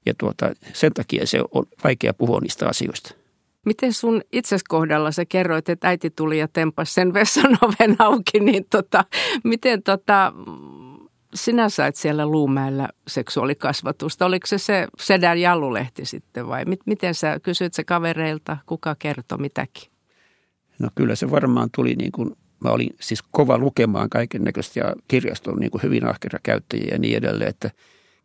Ja 0.06 0.14
tuota, 0.18 0.50
sen 0.72 0.92
takia 0.92 1.26
se 1.26 1.40
on 1.50 1.66
vaikea 1.84 2.14
puhua 2.14 2.40
niistä 2.40 2.68
asioista. 2.68 3.14
Miten 3.66 3.92
sun 3.92 4.22
itses 4.32 4.64
kohdalla 4.64 5.12
sä 5.12 5.24
kerroit, 5.24 5.68
että 5.68 5.88
äiti 5.88 6.10
tuli 6.10 6.38
ja 6.38 6.48
tempasi 6.48 6.94
sen 6.94 7.14
vessan 7.14 7.58
oven 7.62 7.96
auki, 7.98 8.40
niin 8.40 8.66
tota, 8.70 9.04
miten 9.44 9.82
tota, 9.82 10.32
sinä 11.34 11.68
sait 11.68 11.96
siellä 11.96 12.26
Luumäellä 12.26 12.88
seksuaalikasvatusta? 13.08 14.26
Oliko 14.26 14.46
se 14.46 14.58
se 14.58 14.86
Sedän 14.98 15.40
Jallulehti 15.40 16.04
sitten 16.04 16.48
vai 16.48 16.64
miten 16.86 17.14
sä 17.14 17.40
kysyit 17.42 17.74
se 17.74 17.84
kavereilta, 17.84 18.56
kuka 18.66 18.96
kertoi 18.98 19.38
mitäkin? 19.38 19.90
No 20.78 20.88
kyllä 20.94 21.14
se 21.14 21.30
varmaan 21.30 21.68
tuli 21.74 21.94
niin 21.94 22.12
kuin 22.12 22.36
Mä 22.64 22.70
olin 22.70 22.90
siis 23.00 23.22
kova 23.30 23.58
lukemaan 23.58 24.10
kaiken 24.10 24.44
näköistä 24.44 24.80
ja 24.80 24.94
kirjaston 25.08 25.56
niin 25.58 25.70
kuin 25.70 25.82
hyvin 25.82 26.08
ahkera 26.08 26.38
käyttäjiä 26.42 26.88
ja 26.92 26.98
niin 26.98 27.16
edelleen, 27.16 27.50
että 27.50 27.70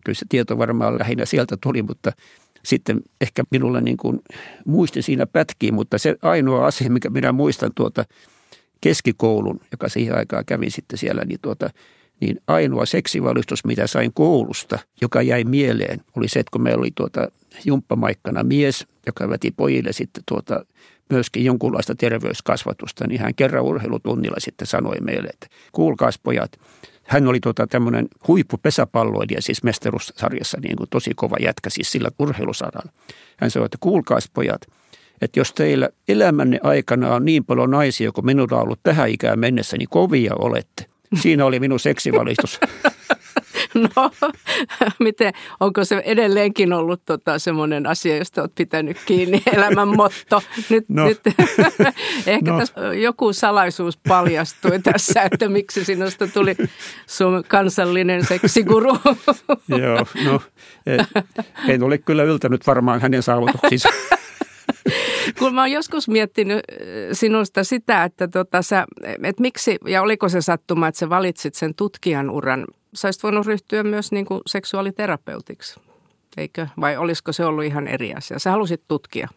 kyllä 0.06 0.18
se 0.18 0.26
tieto 0.30 0.58
varmaan 0.58 1.00
lähinnä 1.00 1.26
sieltä 1.26 1.58
tuli, 1.64 1.82
mutta 1.82 2.12
sitten 2.64 3.02
ehkä 3.22 3.44
minulla 3.52 3.82
niin 3.82 3.98
kuin 3.98 4.20
muisti 4.66 5.02
siinä 5.02 5.26
pätkii, 5.26 5.72
mutta 5.72 5.98
se 5.98 6.16
ainoa 6.22 6.66
asia, 6.66 6.90
mikä 6.90 7.10
minä 7.10 7.32
muistan 7.32 7.72
tuota 7.76 8.06
keskikoulun, 8.82 9.60
joka 9.72 9.90
siihen 9.90 10.16
aikaan 10.18 10.46
kävin 10.46 10.72
sitten 10.72 11.00
siellä, 11.00 11.26
niin 11.26 11.40
tuota, 11.42 11.70
niin 12.20 12.42
ainoa 12.48 12.86
seksivalistus, 12.86 13.66
mitä 13.66 13.88
sain 13.88 14.14
koulusta, 14.14 14.80
joka 15.02 15.22
jäi 15.22 15.44
mieleen, 15.44 16.02
oli 16.18 16.28
se, 16.28 16.40
että 16.40 16.52
kun 16.52 16.62
meillä 16.62 16.82
oli 16.82 16.92
tuota 16.96 17.28
jumppamaikkana 17.66 18.44
mies, 18.44 18.88
joka 19.06 19.30
väti 19.30 19.52
pojille 19.52 19.94
sitten 19.94 20.24
tuota 20.28 20.66
myöskin 21.12 21.46
jonkunlaista 21.46 21.96
terveyskasvatusta, 21.96 23.08
niin 23.08 23.22
hän 23.22 23.36
kerran 23.36 23.64
urheilutunnilla 23.64 24.40
sitten 24.40 24.68
sanoi 24.68 24.96
meille, 25.02 25.28
että 25.28 25.48
kuulkaas 25.72 26.20
pojat, 26.20 26.52
hän 27.04 27.28
oli 27.28 27.40
tuota 27.40 27.68
tämmöinen 27.68 28.08
huippupesäpalloilija 28.28 29.42
siis 29.42 29.64
mestaruussarjassa, 29.64 30.58
niin 30.60 30.76
kuin 30.76 30.90
tosi 30.90 31.12
kova 31.16 31.36
jätkä 31.40 31.70
siis 31.70 31.92
sillä 31.92 32.10
urheilusaralla. 32.20 32.92
Hän 33.38 33.52
sanoi, 33.52 33.66
että 33.66 33.78
kuulkaas 33.80 34.30
pojat, 34.34 34.62
että 35.22 35.40
jos 35.40 35.54
teillä 35.54 35.90
elämänne 36.08 36.60
aikana 36.64 37.16
on 37.16 37.26
niin 37.26 37.46
paljon 37.46 37.72
naisia 37.72 38.12
kuin 38.12 38.26
minulla 38.26 38.58
on 38.58 38.64
ollut 38.64 38.80
tähän 38.84 39.10
ikään 39.10 39.40
mennessä, 39.40 39.78
niin 39.78 39.90
kovia 39.90 40.34
olette. 40.36 40.86
Siinä 41.22 41.46
oli 41.46 41.60
minun 41.60 41.80
seksivalistus. 41.80 42.60
No, 43.96 44.12
miten, 45.00 45.34
onko 45.60 45.86
se 45.86 46.02
edelleenkin 46.06 46.74
ollut 46.74 47.02
tota, 47.06 47.40
semmoinen 47.40 47.88
asia, 47.88 48.18
josta 48.18 48.42
olet 48.42 48.56
pitänyt 48.56 48.98
kiinni, 49.06 49.44
elämän 49.56 49.88
motto? 49.88 50.42
Nyt, 50.70 50.86
no. 50.90 51.06
nyt 51.06 51.22
ehkä 52.28 52.52
no. 52.52 52.60
tässä 52.60 52.82
joku 52.82 53.34
salaisuus 53.34 54.00
paljastui 54.08 54.80
tässä, 54.80 55.22
että 55.22 55.50
miksi 55.50 55.86
sinusta 55.86 56.28
tuli 56.28 56.56
sun 57.08 57.44
kansallinen 57.48 58.26
seksiguru. 58.26 58.98
Joo, 59.68 60.06
no 60.26 60.42
en 61.68 61.84
ole 61.84 61.98
kyllä 61.98 62.24
yltänyt 62.24 62.68
varmaan 62.68 63.02
hänen 63.02 63.24
saavutuksiinsa. 63.24 63.90
Kun 65.40 65.56
mä 65.56 65.62
oon 65.62 65.72
joskus 65.72 66.08
miettinyt 66.08 66.58
äh, 66.58 66.78
sinusta 67.14 67.64
sitä, 67.64 68.04
että, 68.04 68.28
tota 68.28 68.62
sä, 68.62 68.86
että 69.24 69.42
miksi, 69.42 69.78
ja 69.88 70.02
oliko 70.02 70.30
se 70.30 70.42
sattuma, 70.42 70.88
että 70.88 71.00
sä 71.00 71.10
valitsit 71.10 71.56
sen 71.56 71.76
tutkijan 71.76 72.30
uran. 72.30 72.66
Sä 72.94 73.08
olisit 73.08 73.24
voinut 73.24 73.46
ryhtyä 73.46 73.84
myös 73.84 74.12
niin 74.12 74.26
kuin 74.26 74.42
seksuaaliterapeutiksi, 74.46 75.80
eikö? 76.38 76.68
Vai 76.80 76.98
olisiko 76.98 77.32
se 77.32 77.46
ollut 77.46 77.64
ihan 77.64 77.88
eri 77.88 78.14
asia? 78.14 78.40
Sä 78.40 78.52
halusit 78.52 78.82
tutkia. 78.88 79.28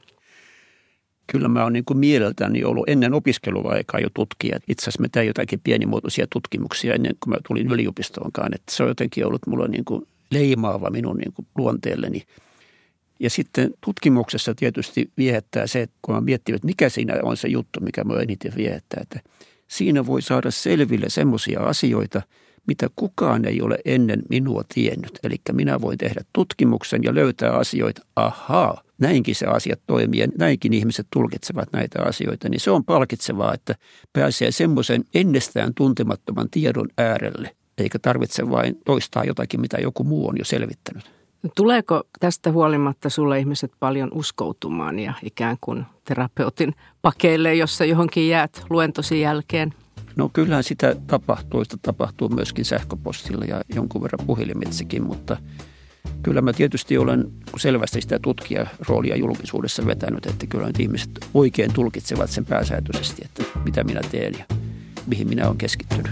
Kyllä 1.26 1.48
mä 1.48 1.62
oon 1.62 1.72
niin 1.72 1.84
kuin 1.84 1.98
mieleltäni 1.98 2.64
ollut 2.64 2.88
ennen 2.88 3.14
opiskeluaikaa 3.14 4.00
jo 4.00 4.08
tutkija. 4.14 4.58
Itse 4.68 4.82
asiassa 4.82 5.02
mä 5.02 5.08
tein 5.12 5.26
jotakin 5.26 5.60
pienimuotoisia 5.64 6.26
tutkimuksia 6.32 6.94
ennen 6.94 7.14
kuin 7.20 7.34
mä 7.34 7.36
tulin 7.48 7.72
yliopistoonkaan. 7.72 8.54
Että 8.54 8.72
se 8.74 8.82
on 8.82 8.88
jotenkin 8.88 9.26
ollut 9.26 9.46
mulla 9.46 9.68
niin 9.68 9.84
kuin 9.84 10.06
leimaava 10.30 10.90
minun 10.90 11.16
niin 11.16 11.32
kuin 11.32 11.46
luonteelleni– 11.56 12.22
ja 13.20 13.30
sitten 13.30 13.70
tutkimuksessa 13.84 14.54
tietysti 14.54 15.10
viehättää 15.16 15.66
se, 15.66 15.88
kun 16.02 16.14
mä 16.14 16.20
miettii, 16.20 16.54
että 16.54 16.66
mikä 16.66 16.88
siinä 16.88 17.14
on 17.22 17.36
se 17.36 17.48
juttu, 17.48 17.80
mikä 17.80 18.04
mä 18.04 18.14
eniten 18.14 18.52
viehättää, 18.56 19.00
että 19.02 19.20
siinä 19.68 20.06
voi 20.06 20.22
saada 20.22 20.50
selville 20.50 21.10
semmoisia 21.10 21.60
asioita, 21.60 22.22
mitä 22.66 22.88
kukaan 22.96 23.44
ei 23.44 23.62
ole 23.62 23.78
ennen 23.84 24.22
minua 24.30 24.62
tiennyt. 24.74 25.18
Eli 25.22 25.36
minä 25.52 25.80
voin 25.80 25.98
tehdä 25.98 26.20
tutkimuksen 26.32 27.02
ja 27.04 27.14
löytää 27.14 27.52
asioita, 27.52 28.02
ahaa, 28.16 28.82
näinkin 28.98 29.34
se 29.34 29.46
asiat 29.46 29.80
toimii 29.86 30.20
ja 30.20 30.28
näinkin 30.38 30.72
ihmiset 30.72 31.06
tulkitsevat 31.12 31.72
näitä 31.72 32.02
asioita, 32.02 32.48
niin 32.48 32.60
se 32.60 32.70
on 32.70 32.84
palkitsevaa, 32.84 33.54
että 33.54 33.74
pääsee 34.12 34.50
semmoisen 34.50 35.04
ennestään 35.14 35.74
tuntemattoman 35.74 36.50
tiedon 36.50 36.88
äärelle, 36.98 37.50
eikä 37.78 37.98
tarvitse 37.98 38.50
vain 38.50 38.78
toistaa 38.84 39.24
jotakin, 39.24 39.60
mitä 39.60 39.78
joku 39.78 40.04
muu 40.04 40.28
on 40.28 40.38
jo 40.38 40.44
selvittänyt. 40.44 41.23
Tuleeko 41.56 42.02
tästä 42.20 42.52
huolimatta 42.52 43.10
sulle 43.10 43.38
ihmiset 43.38 43.72
paljon 43.80 44.10
uskoutumaan 44.14 44.98
ja 44.98 45.12
ikään 45.22 45.56
kuin 45.60 45.84
terapeutin 46.04 46.74
pakeille, 47.02 47.54
jossa 47.54 47.84
johonkin 47.84 48.28
jäät 48.28 48.64
luentosi 48.70 49.20
jälkeen? 49.20 49.74
No 50.16 50.30
kyllähän 50.32 50.64
sitä 50.64 50.96
tapahtuu. 51.06 51.64
Sitä 51.64 51.76
tapahtuu 51.82 52.28
myöskin 52.28 52.64
sähköpostilla 52.64 53.44
ja 53.44 53.60
jonkun 53.74 54.02
verran 54.02 54.26
puhelimitsekin, 54.26 55.02
mutta 55.02 55.36
kyllä 56.22 56.40
mä 56.40 56.52
tietysti 56.52 56.98
olen 56.98 57.32
selvästi 57.56 58.00
sitä 58.00 58.18
tutkijaroolia 58.18 59.16
julkisuudessa 59.16 59.86
vetänyt, 59.86 60.26
että 60.26 60.46
kyllä 60.46 60.66
nyt 60.66 60.80
ihmiset 60.80 61.10
oikein 61.34 61.72
tulkitsevat 61.72 62.30
sen 62.30 62.44
pääsääntöisesti, 62.44 63.22
että 63.24 63.42
mitä 63.64 63.84
minä 63.84 64.00
teen 64.10 64.34
ja 64.38 64.44
mihin 65.06 65.28
minä 65.28 65.46
olen 65.46 65.58
keskittynyt. 65.58 66.10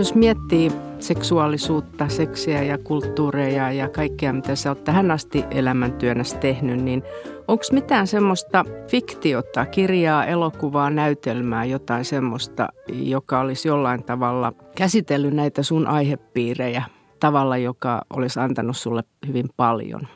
Jos 0.00 0.14
miettii 0.14 0.72
seksuaalisuutta, 0.98 2.08
seksiä 2.08 2.62
ja 2.62 2.78
kulttuureja 2.78 3.72
ja 3.72 3.88
kaikkea, 3.88 4.32
mitä 4.32 4.56
sä 4.56 4.70
oot 4.70 4.84
tähän 4.84 5.10
asti 5.10 5.44
elämäntyönässä 5.50 6.36
tehnyt, 6.36 6.82
niin 6.82 7.02
onko 7.48 7.64
mitään 7.72 8.06
semmoista 8.06 8.64
fiktiota, 8.88 9.66
kirjaa, 9.66 10.26
elokuvaa, 10.26 10.90
näytelmää, 10.90 11.64
jotain 11.64 12.04
semmoista, 12.04 12.68
joka 12.88 13.40
olisi 13.40 13.68
jollain 13.68 14.04
tavalla 14.04 14.52
käsitellyt 14.76 15.34
näitä 15.34 15.62
sun 15.62 15.86
aihepiirejä 15.86 16.82
tavalla, 17.20 17.56
joka 17.56 18.02
olisi 18.10 18.40
antanut 18.40 18.76
sulle 18.76 19.04
hyvin 19.26 19.46
paljon? 19.56 20.08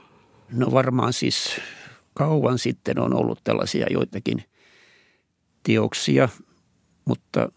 No 0.52 0.72
varmaan 0.72 1.12
siis 1.12 1.60
kauan 2.14 2.58
sitten 2.58 2.98
on 2.98 3.14
ollut 3.14 3.40
tällaisia 3.44 3.86
joitakin 3.90 4.44
teoksia, 5.62 6.28
mutta 7.04 7.52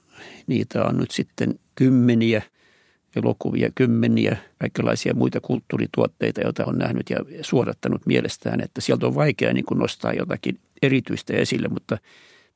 niitä 0.48 0.84
on 0.84 0.98
nyt 0.98 1.12
sitten 1.12 1.60
kymmeniä 1.78 2.42
elokuvia, 3.16 3.70
kymmeniä 3.76 4.38
kaikenlaisia 4.60 5.14
muita 5.14 5.42
kulttuurituotteita, 5.42 6.42
joita 6.42 6.66
on 6.66 6.78
nähnyt 6.78 7.10
ja 7.10 7.18
suodattanut 7.42 8.06
mielestään, 8.06 8.62
että 8.62 8.82
sieltä 8.82 9.08
on 9.08 9.16
vaikea 9.16 9.54
niin 9.54 9.66
kuin 9.66 9.80
nostaa 9.80 10.14
jotakin 10.14 10.60
erityistä 10.82 11.34
esille, 11.34 11.68
mutta 11.68 11.98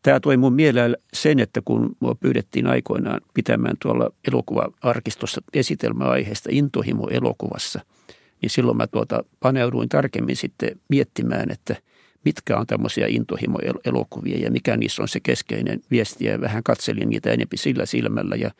tämä 0.04 0.20
toi 0.20 0.38
mun 0.38 0.54
mieleen 0.54 0.98
sen, 1.14 1.40
että 1.40 1.62
kun 1.66 1.96
mua 2.00 2.16
pyydettiin 2.16 2.68
aikoinaan 2.68 3.22
pitämään 3.34 3.76
tuolla 3.82 4.12
elokuva-arkistossa 4.28 5.42
esitelmäaiheesta 5.54 6.50
intohimo 6.52 7.08
elokuvassa, 7.08 7.80
niin 8.42 8.50
silloin 8.50 8.78
mä 8.78 8.88
tuota 8.88 9.24
paneuduin 9.40 9.90
tarkemmin 9.90 10.36
sitten 10.36 10.80
miettimään, 10.90 11.52
että 11.52 11.76
mitkä 12.26 12.58
on 12.58 12.68
tämmöisiä 12.68 13.08
intohimo-elokuvia 13.08 14.38
ja 14.38 14.52
mikä 14.52 14.78
niissä 14.78 15.02
on 15.02 15.08
se 15.08 15.20
keskeinen 15.20 15.82
viesti. 15.92 16.26
Ja 16.26 16.42
vähän 16.42 16.64
katselin 16.64 17.10
niitä 17.10 17.30
enemmän 17.30 17.48
sillä 17.56 17.86
silmällä 17.86 18.36
ja 18.36 18.52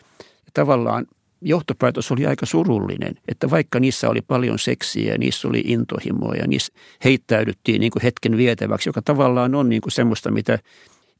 tavallaan 0.54 1.06
johtopäätös 1.42 2.12
oli 2.12 2.26
aika 2.26 2.46
surullinen, 2.46 3.16
että 3.28 3.50
vaikka 3.50 3.80
niissä 3.80 4.10
oli 4.10 4.22
paljon 4.22 4.60
seksiä 4.60 5.12
ja 5.12 5.18
niissä 5.18 5.48
oli 5.48 5.64
intohimoa 5.66 6.36
ja 6.36 6.48
niissä 6.48 6.74
heittäydyttiin 7.04 7.80
niin 7.80 7.92
kuin 7.92 8.04
hetken 8.04 8.38
vietäväksi, 8.38 8.90
joka 8.90 9.02
tavallaan 9.02 9.56
on 9.56 9.70
niin 9.70 9.82
kuin 9.82 9.92
semmoista, 9.92 10.32
mitä 10.32 10.60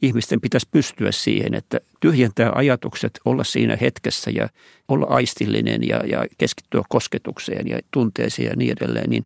ihmisten 0.02 0.42
pitäisi 0.42 0.68
pystyä 0.72 1.12
siihen, 1.12 1.54
että 1.54 1.80
tyhjentää 2.00 2.52
ajatukset, 2.56 3.20
olla 3.26 3.44
siinä 3.44 3.78
hetkessä 3.82 4.32
ja 4.32 4.50
olla 4.88 5.06
aistillinen 5.06 5.88
ja, 5.88 5.98
ja 6.06 6.26
keskittyä 6.38 6.82
kosketukseen 6.90 7.68
ja 7.68 7.80
tunteeseen 7.92 8.50
ja 8.50 8.56
niin 8.56 8.72
edelleen, 8.72 9.10
niin 9.10 9.26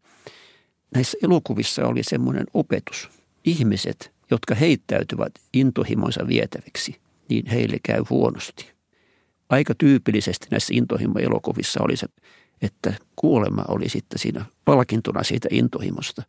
näissä 0.96 1.18
elokuvissa 1.24 1.88
oli 1.88 2.04
semmoinen 2.04 2.46
opetus. 2.54 3.10
Ihmiset, 3.44 4.12
jotka 4.32 4.56
heittäytyvät 4.56 5.32
intohimonsa 5.54 6.28
vietäviksi, 6.28 6.96
niin 7.30 7.46
heille 7.46 7.78
käy 7.84 8.04
huonosti 8.10 8.75
aika 9.50 9.74
tyypillisesti 9.78 10.48
näissä 10.52 10.74
intohimo-elokuvissa 10.74 11.84
oli 11.84 11.98
se, 11.98 12.08
että 12.62 12.94
kuolema 13.16 13.66
oli 13.68 13.90
sitten 13.90 14.20
siinä 14.20 14.46
palkintona 14.66 15.24
siitä 15.24 15.48
intohimosta. 15.52 16.24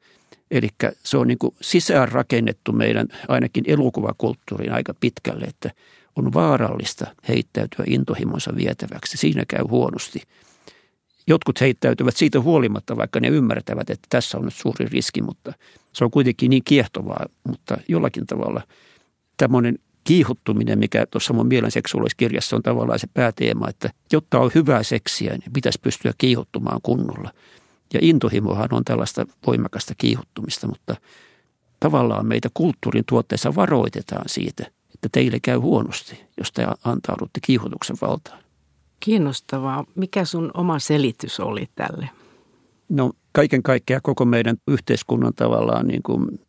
Eli 0.51 0.69
se 1.03 1.17
on 1.17 1.27
niin 1.27 1.39
kuin 1.39 1.55
sisään 1.61 2.09
rakennettu 2.09 2.73
meidän 2.73 3.09
ainakin 3.29 3.65
elokuvakulttuuriin 3.67 4.73
aika 4.73 4.95
pitkälle, 5.01 5.45
että 5.45 5.71
on 6.17 6.33
vaarallista 6.33 7.07
heittäytyä 7.29 7.85
intohimonsa 7.89 8.57
vietäväksi. 8.57 9.17
Siinä 9.17 9.45
käy 9.49 9.65
huonosti. 9.71 10.23
Jotkut 11.27 11.61
heittäytyvät 11.61 12.17
siitä 12.17 12.41
huolimatta, 12.41 12.97
vaikka 12.97 13.21
ne 13.21 13.29
ymmärtävät, 13.29 13.91
että 13.91 14.07
tässä 14.09 14.39
on 14.39 14.45
nyt 14.45 14.55
suuri 14.55 14.87
riski, 14.87 15.23
mutta 15.23 15.53
se 15.93 16.05
on 16.05 16.11
kuitenkin 16.11 16.51
niin 16.51 16.65
kiehtovaa, 16.65 17.27
mutta 17.49 17.77
jollakin 17.89 18.27
tavalla 18.27 18.63
tämmöinen 19.37 19.79
kiihottuminen, 20.07 20.79
mikä 20.79 21.07
tuossa 21.07 21.33
mun 21.33 21.47
mielen 21.47 21.71
seksuaaliskirjassa 21.71 22.57
on 22.57 22.63
tavallaan 22.63 22.99
se 22.99 23.07
pääteema, 23.15 23.69
että 23.69 23.91
jotta 24.13 24.39
on 24.39 24.51
hyvää 24.55 24.83
seksiä, 24.83 25.31
niin 25.31 25.53
pitäisi 25.53 25.81
pystyä 25.83 26.13
kiihottumaan 26.19 26.81
kunnolla. 26.83 27.31
Ja 27.95 28.01
intohimohan 28.03 28.69
on 28.73 28.85
tällaista 28.85 29.27
voimakasta 29.47 29.95
kiihottumista, 29.99 30.67
mutta 30.67 30.97
tavallaan 31.81 32.27
meitä 32.27 32.49
kulttuurin 32.55 33.05
tuotteessa 33.09 33.55
varoitetaan 33.55 34.29
siitä, 34.29 34.67
että 34.95 35.09
teille 35.13 35.41
käy 35.41 35.59
huonosti, 35.59 36.25
jos 36.39 36.53
te 36.53 36.67
antaudutte 36.85 37.41
kiihotuksen 37.43 37.97
valtaan. 38.01 38.39
Kiinnostavaa. 39.01 39.85
Mikä 39.95 40.25
sun 40.25 40.51
oma 40.55 40.79
selitys 40.79 41.41
oli 41.41 41.67
tälle? 41.75 42.09
No 42.89 43.13
kaiken 43.33 43.63
kaikkiaan 43.63 44.03
koko 44.03 44.25
meidän 44.25 44.57
yhteiskunnan 44.69 45.35
tavallaan 45.35 45.87
niin 45.87 46.03
kuin 46.03 46.41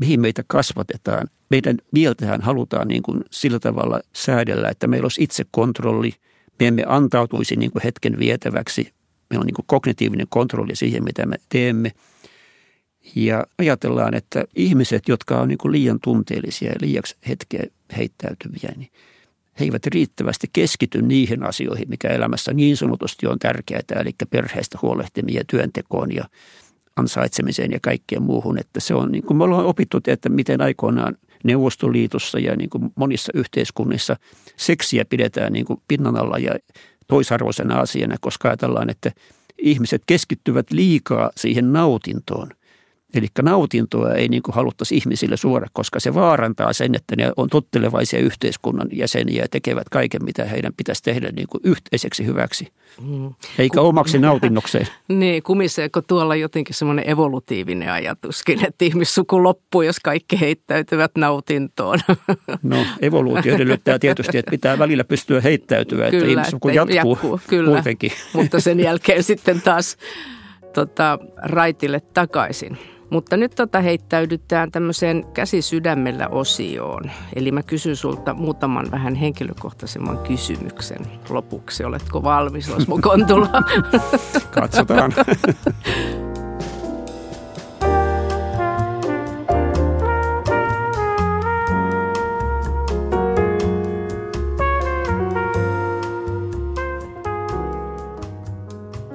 mihin 0.00 0.20
meitä 0.20 0.42
kasvatetaan. 0.46 1.26
Meidän 1.50 1.76
mieltähän 1.92 2.40
halutaan 2.40 2.88
niin 2.88 3.02
kuin 3.02 3.24
sillä 3.30 3.58
tavalla 3.58 4.00
säädellä, 4.12 4.68
että 4.68 4.86
meillä 4.86 5.04
olisi 5.04 5.22
itsekontrolli. 5.22 6.12
Me 6.60 6.66
emme 6.66 6.84
antautuisi 6.86 7.56
niin 7.56 7.70
kuin 7.70 7.82
hetken 7.82 8.18
vietäväksi. 8.18 8.92
Meillä 9.30 9.42
on 9.42 9.46
niin 9.46 9.54
kuin 9.54 9.66
kognitiivinen 9.66 10.26
kontrolli 10.30 10.76
siihen, 10.76 11.04
mitä 11.04 11.26
me 11.26 11.36
teemme. 11.48 11.92
Ja 13.14 13.46
ajatellaan, 13.58 14.14
että 14.14 14.44
ihmiset, 14.56 15.08
jotka 15.08 15.40
on 15.40 15.48
niin 15.48 15.58
kuin 15.58 15.72
liian 15.72 15.98
tunteellisia 16.02 16.68
ja 16.68 16.76
liiaksi 16.80 17.16
hetkeä 17.28 17.64
heittäytyviä, 17.96 18.72
niin 18.76 18.90
he 19.60 19.64
eivät 19.64 19.86
riittävästi 19.86 20.46
keskity 20.52 21.02
niihin 21.02 21.42
asioihin, 21.42 21.88
mikä 21.88 22.08
elämässä 22.08 22.52
niin 22.52 22.76
sanotusti 22.76 23.26
on 23.26 23.38
tärkeää, 23.38 23.82
eli 24.00 24.10
perheestä 24.30 24.78
huolehtimia 24.82 25.42
työntekoon 25.50 26.14
ja 26.14 26.24
ansaitsemiseen 26.96 27.72
ja 27.72 27.78
kaikkeen 27.82 28.22
muuhun. 28.22 28.58
Että 28.58 28.80
se 28.80 28.94
on, 28.94 29.12
niin 29.12 29.24
kuin 29.24 29.36
me 29.36 29.44
ollaan 29.44 29.66
opittu, 29.66 30.00
että 30.06 30.28
miten 30.28 30.60
aikoinaan 30.60 31.16
Neuvostoliitossa 31.44 32.38
ja 32.38 32.56
niin 32.56 32.70
kuin 32.70 32.90
monissa 32.94 33.32
yhteiskunnissa 33.34 34.16
seksiä 34.56 35.04
pidetään 35.04 35.52
niin 35.52 35.64
kuin 35.64 35.80
pinnan 35.88 36.16
alla 36.16 36.38
ja 36.38 36.54
toisarvoisena 37.06 37.80
asiana, 37.80 38.16
koska 38.20 38.48
ajatellaan, 38.48 38.90
että 38.90 39.12
ihmiset 39.58 40.02
keskittyvät 40.06 40.70
liikaa 40.70 41.30
siihen 41.36 41.72
nautintoon– 41.72 42.48
Eli 43.14 43.26
nautintoa 43.42 44.14
ei 44.14 44.28
niin 44.28 44.42
kuin 44.42 44.54
haluttaisi 44.54 44.96
ihmisille 44.96 45.36
suora, 45.36 45.66
koska 45.72 46.00
se 46.00 46.14
vaarantaa 46.14 46.72
sen, 46.72 46.94
että 46.94 47.16
ne 47.16 47.32
on 47.36 47.48
tottelevaisia 47.48 48.20
yhteiskunnan 48.20 48.88
jäseniä 48.92 49.42
ja 49.42 49.48
tekevät 49.48 49.88
kaiken, 49.88 50.24
mitä 50.24 50.44
heidän 50.44 50.72
pitäisi 50.76 51.02
tehdä 51.02 51.30
niin 51.32 51.46
kuin 51.50 51.60
yhteiseksi 51.64 52.26
hyväksi, 52.26 52.72
mm. 53.00 53.34
eikä 53.58 53.80
Ku- 53.80 53.86
omaksi 53.86 54.18
nautinnokseen. 54.18 54.86
niin, 55.08 55.42
kumiseeko 55.42 56.02
tuolla 56.02 56.36
jotenkin 56.36 56.74
semmoinen 56.74 57.10
evolutiivinen 57.10 57.92
ajatuskin, 57.92 58.66
että 58.66 58.84
ihmissuku 58.84 59.42
loppuu, 59.42 59.82
jos 59.82 60.00
kaikki 60.00 60.40
heittäytyvät 60.40 61.10
nautintoon? 61.18 61.98
no, 62.62 62.76
evoluutio 63.02 63.54
edellyttää 63.54 63.98
tietysti, 63.98 64.38
että 64.38 64.50
pitää 64.50 64.78
välillä 64.78 65.04
pystyä 65.04 65.40
heittäytyä, 65.40 66.10
kyllä, 66.10 66.24
että 66.24 66.30
ihmissuku 66.30 66.68
jatkuu, 66.68 66.96
jatkuu 66.96 67.40
kyllä. 67.46 67.70
kuitenkin. 67.70 68.12
Mutta 68.32 68.60
sen 68.60 68.80
jälkeen 68.80 69.22
sitten 69.22 69.60
taas 69.62 69.96
tota, 70.72 71.18
raitille 71.36 72.00
takaisin. 72.00 72.78
Mutta 73.10 73.36
nyt 73.36 73.54
tota 73.54 73.80
heittäydytään 73.80 74.70
tämmöiseen 74.70 75.24
käsisydämellä 75.34 76.28
osioon. 76.28 77.10
Eli 77.34 77.52
mä 77.52 77.62
kysyn 77.62 77.96
sulta 77.96 78.34
muutaman 78.34 78.90
vähän 78.90 79.14
henkilökohtaisemman 79.14 80.18
kysymyksen 80.18 81.06
lopuksi. 81.30 81.84
Oletko 81.84 82.22
valmis, 82.22 82.70
Osmo 82.70 82.98
Kontula? 83.02 83.48
Katsotaan. 84.60 85.12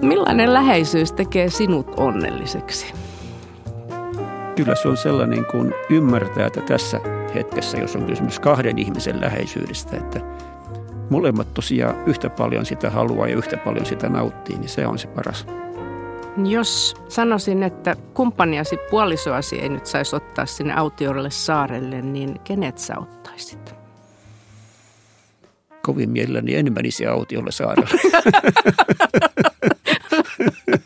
Millainen 0.02 0.54
läheisyys 0.54 1.12
tekee 1.12 1.50
sinut 1.50 1.88
onnelliseksi? 1.98 2.94
Kyllä 4.64 4.76
se 4.76 4.88
on 4.88 4.98
sellainen, 4.98 5.46
kun 5.46 5.74
ymmärtää, 5.90 6.48
että 6.48 6.62
tässä 6.62 7.00
hetkessä, 7.36 7.78
jos 7.78 7.96
on 7.96 8.06
kysymys 8.06 8.40
kahden 8.40 8.78
ihmisen 8.78 9.22
läheisyydestä, 9.22 9.98
että 9.98 10.22
molemmat 11.10 11.54
tosiaan 11.54 11.96
yhtä 12.06 12.30
paljon 12.30 12.66
sitä 12.66 12.90
haluaa 12.90 13.28
ja 13.28 13.36
yhtä 13.36 13.58
paljon 13.58 13.86
sitä 13.86 14.10
nauttii, 14.10 14.58
niin 14.58 14.70
se 14.70 14.88
on 14.88 15.00
se 15.00 15.08
paras. 15.08 15.48
Jos 16.46 16.96
sanoisin, 17.08 17.64
että 17.64 17.96
kumppaniasi 18.14 18.78
puolisoasi 18.90 19.60
ei 19.60 19.70
nyt 19.70 19.86
saisi 19.86 20.16
ottaa 20.16 20.46
sinne 20.46 20.74
autiolle 20.74 21.32
saarelle, 21.32 22.02
niin 22.02 22.40
kenet 22.44 22.78
sä 22.78 22.94
ottaisit? 23.00 23.76
Kovin 25.82 26.10
mielelläni 26.10 26.56
en 26.56 26.74
menisi 26.74 27.08
autiolle 27.08 27.52
saarelle. 27.52 28.00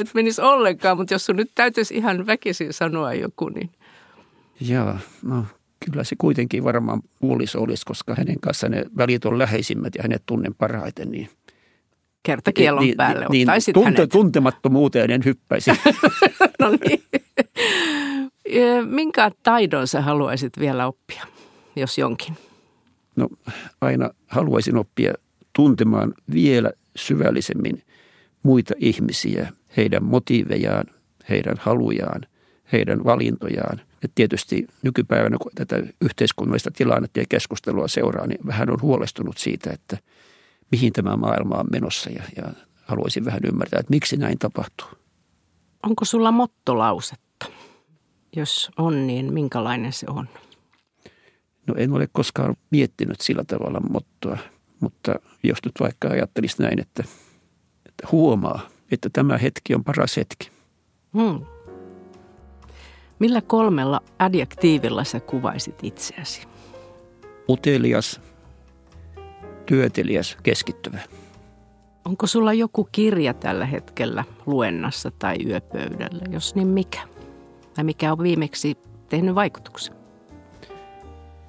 et 0.00 0.14
menisi 0.14 0.40
ollenkaan, 0.40 0.96
mutta 0.96 1.14
jos 1.14 1.26
sun 1.26 1.36
nyt 1.36 1.50
täytyisi 1.54 1.94
ihan 1.94 2.26
väkisin 2.26 2.72
sanoa 2.72 3.14
joku, 3.14 3.48
niin... 3.48 3.70
Joo, 4.60 4.94
no 5.22 5.44
kyllä 5.84 6.04
se 6.04 6.16
kuitenkin 6.18 6.64
varmaan 6.64 7.02
puoliso 7.20 7.60
olisi, 7.62 7.86
koska 7.86 8.14
hänen 8.18 8.40
kanssaan 8.40 8.70
ne 8.70 8.84
välit 8.96 9.24
on 9.24 9.38
läheisimmät 9.38 9.94
ja 9.94 10.02
hänet 10.02 10.22
tunnen 10.26 10.54
parhaiten, 10.54 11.10
niin 11.10 11.28
kertakielon 12.22 12.82
niin, 12.82 12.96
päälle 12.96 13.26
niin, 13.30 13.48
ottaisit 13.48 13.74
tunte, 13.74 13.90
hänet. 13.90 14.10
Tuntemattomuuteen 14.10 15.10
en 15.10 15.24
hyppäisi. 15.24 15.70
no 16.60 16.70
niin. 16.70 17.04
Minkä 18.90 19.30
taidon 19.42 19.88
sä 19.88 20.00
haluaisit 20.00 20.58
vielä 20.58 20.86
oppia, 20.86 21.26
jos 21.76 21.98
jonkin? 21.98 22.36
No 23.16 23.28
aina 23.80 24.10
haluaisin 24.26 24.76
oppia 24.76 25.14
tuntemaan 25.52 26.14
vielä 26.32 26.70
syvällisemmin 26.96 27.82
muita 28.42 28.74
ihmisiä, 28.78 29.52
heidän 29.76 30.04
motiivejaan, 30.04 30.84
heidän 31.28 31.56
halujaan, 31.60 32.20
heidän 32.72 33.04
valintojaan. 33.04 33.80
Ja 34.02 34.08
tietysti 34.14 34.66
nykypäivänä, 34.82 35.36
kun 35.42 35.52
tätä 35.54 35.82
yhteiskunnallista 36.00 36.70
tilannetta 36.70 37.20
ja 37.20 37.26
keskustelua 37.28 37.88
seuraa, 37.88 38.26
niin 38.26 38.46
vähän 38.46 38.70
on 38.70 38.82
huolestunut 38.82 39.38
siitä, 39.38 39.70
että 39.70 39.98
mihin 40.70 40.92
tämä 40.92 41.16
maailma 41.16 41.54
on 41.56 41.66
menossa 41.72 42.10
ja, 42.10 42.22
ja 42.36 42.42
haluaisin 42.82 43.24
vähän 43.24 43.40
ymmärtää, 43.46 43.80
että 43.80 43.90
miksi 43.90 44.16
näin 44.16 44.38
tapahtuu. 44.38 44.88
Onko 45.82 46.04
sulla 46.04 46.32
mottolausetta? 46.32 47.46
Jos 48.36 48.70
on, 48.76 49.06
niin 49.06 49.32
minkälainen 49.32 49.92
se 49.92 50.06
on? 50.08 50.28
No 51.66 51.74
en 51.76 51.92
ole 51.92 52.08
koskaan 52.12 52.56
miettinyt 52.70 53.20
sillä 53.20 53.44
tavalla 53.44 53.80
mottoa, 53.80 54.38
mutta 54.80 55.14
jos 55.42 55.58
nyt 55.64 55.74
vaikka 55.80 56.08
ajattelisi 56.08 56.62
näin, 56.62 56.80
että– 56.80 57.04
huomaa, 58.12 58.68
että 58.90 59.10
tämä 59.12 59.38
hetki 59.38 59.74
on 59.74 59.84
paras 59.84 60.16
hetki. 60.16 60.50
Hmm. 61.12 61.40
Millä 63.18 63.40
kolmella 63.40 64.00
adjektiivilla 64.18 65.04
sä 65.04 65.20
kuvaisit 65.20 65.74
itseäsi? 65.82 66.42
Utelias, 67.48 68.20
työteliäs, 69.66 70.36
keskittyvä. 70.42 70.98
Onko 72.04 72.26
sulla 72.26 72.52
joku 72.52 72.88
kirja 72.92 73.34
tällä 73.34 73.66
hetkellä 73.66 74.24
luennassa 74.46 75.10
tai 75.18 75.36
yöpöydällä? 75.46 76.24
Jos 76.30 76.54
niin 76.54 76.68
mikä? 76.68 77.00
Tai 77.74 77.84
mikä 77.84 78.12
on 78.12 78.22
viimeksi 78.22 78.78
tehnyt 79.08 79.34
vaikutuksen? 79.34 79.94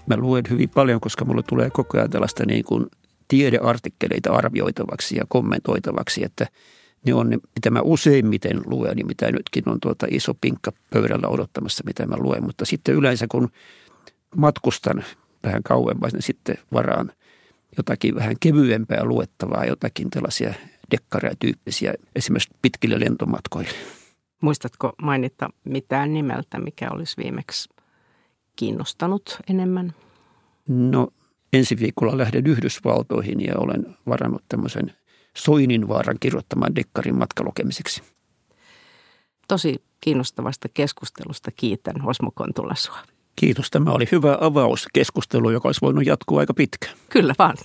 Mä 0.05 0.17
luen 0.17 0.43
hyvin 0.49 0.69
paljon, 0.69 1.01
koska 1.01 1.25
mulle 1.25 1.43
tulee 1.43 1.69
koko 1.69 1.97
ajan 1.97 2.09
tällaista 2.09 2.45
niin 2.45 2.65
kuin 2.65 2.85
tiedeartikkeleita 3.27 4.33
arvioitavaksi 4.33 5.15
ja 5.15 5.25
kommentoitavaksi, 5.29 6.23
että 6.23 6.47
ne 7.05 7.13
on 7.13 7.29
ne, 7.29 7.37
mitä 7.55 7.69
mä 7.69 7.81
useimmiten 7.81 8.61
luen, 8.65 8.95
niin 8.95 9.07
mitä 9.07 9.31
nytkin 9.31 9.69
on 9.69 9.79
tuota 9.79 10.07
iso 10.09 10.33
pinkka 10.41 10.71
pöydällä 10.89 11.27
odottamassa, 11.27 11.83
mitä 11.85 12.05
mä 12.05 12.15
luen. 12.17 12.43
Mutta 12.43 12.65
sitten 12.65 12.95
yleensä 12.95 13.25
kun 13.31 13.49
matkustan 14.35 15.03
vähän 15.43 15.63
kauemmas, 15.63 16.13
niin 16.13 16.21
sitten 16.21 16.57
varaan 16.73 17.11
jotakin 17.77 18.15
vähän 18.15 18.35
kevyempää 18.39 19.03
luettavaa, 19.03 19.65
jotakin 19.65 20.09
tällaisia 20.09 20.53
dekkareja 20.91 21.35
tyyppisiä, 21.39 21.93
esimerkiksi 22.15 22.49
pitkille 22.61 22.99
lentomatkoille. 22.99 23.71
Muistatko 24.41 24.93
mainita 25.01 25.49
mitään 25.63 26.13
nimeltä, 26.13 26.59
mikä 26.59 26.89
olisi 26.91 27.17
viimeksi 27.17 27.69
kiinnostanut 28.55 29.39
enemmän? 29.49 29.93
No 30.67 31.07
ensi 31.53 31.79
viikolla 31.79 32.17
lähden 32.17 32.47
Yhdysvaltoihin 32.47 33.41
ja 33.41 33.53
olen 33.57 33.95
varannut 34.07 34.43
tämmöisen 34.49 34.93
Soininvaaran 35.37 36.17
kirjoittaman 36.19 36.75
dekkarin 36.75 37.15
matkalukemiseksi. 37.15 38.01
Tosi 39.47 39.83
kiinnostavasta 40.01 40.69
keskustelusta 40.73 41.51
kiitän 41.51 41.95
Osmo 42.05 42.31
Kontula 42.35 42.75
sua. 42.75 42.97
Kiitos. 43.35 43.69
Tämä 43.71 43.91
oli 43.91 44.05
hyvä 44.11 44.37
avaus 44.41 44.87
keskustelu, 44.93 45.49
joka 45.49 45.67
olisi 45.67 45.81
voinut 45.81 46.05
jatkua 46.05 46.39
aika 46.39 46.53
pitkään. 46.53 46.93
Kyllä 47.09 47.33
vaan. 47.39 47.57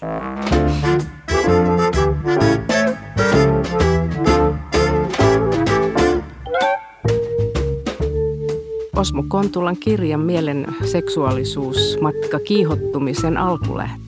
Osmo 8.96 9.24
Kontulan 9.28 9.76
kirjan 9.76 10.20
Mielen 10.20 10.66
seksuaalisuus 10.84 11.98
matka 12.00 12.38
kiihottumisen 12.38 13.36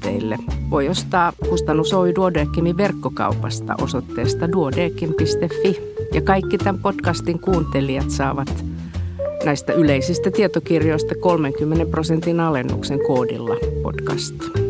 alkulähteille 0.08 0.38
voi 0.70 0.88
ostaa 0.88 1.32
kustannus 1.48 1.94
Oy 1.94 2.14
Duodekimin 2.14 2.76
verkkokaupasta 2.76 3.74
osoitteesta 3.82 4.52
duodekim.fi. 4.52 5.80
Ja 6.14 6.22
kaikki 6.22 6.58
tämän 6.58 6.82
podcastin 6.82 7.40
kuuntelijat 7.40 8.10
saavat 8.10 8.64
näistä 9.44 9.72
yleisistä 9.72 10.30
tietokirjoista 10.30 11.14
30 11.14 11.86
prosentin 11.90 12.40
alennuksen 12.40 12.98
koodilla 13.06 13.56
podcast. 13.82 14.67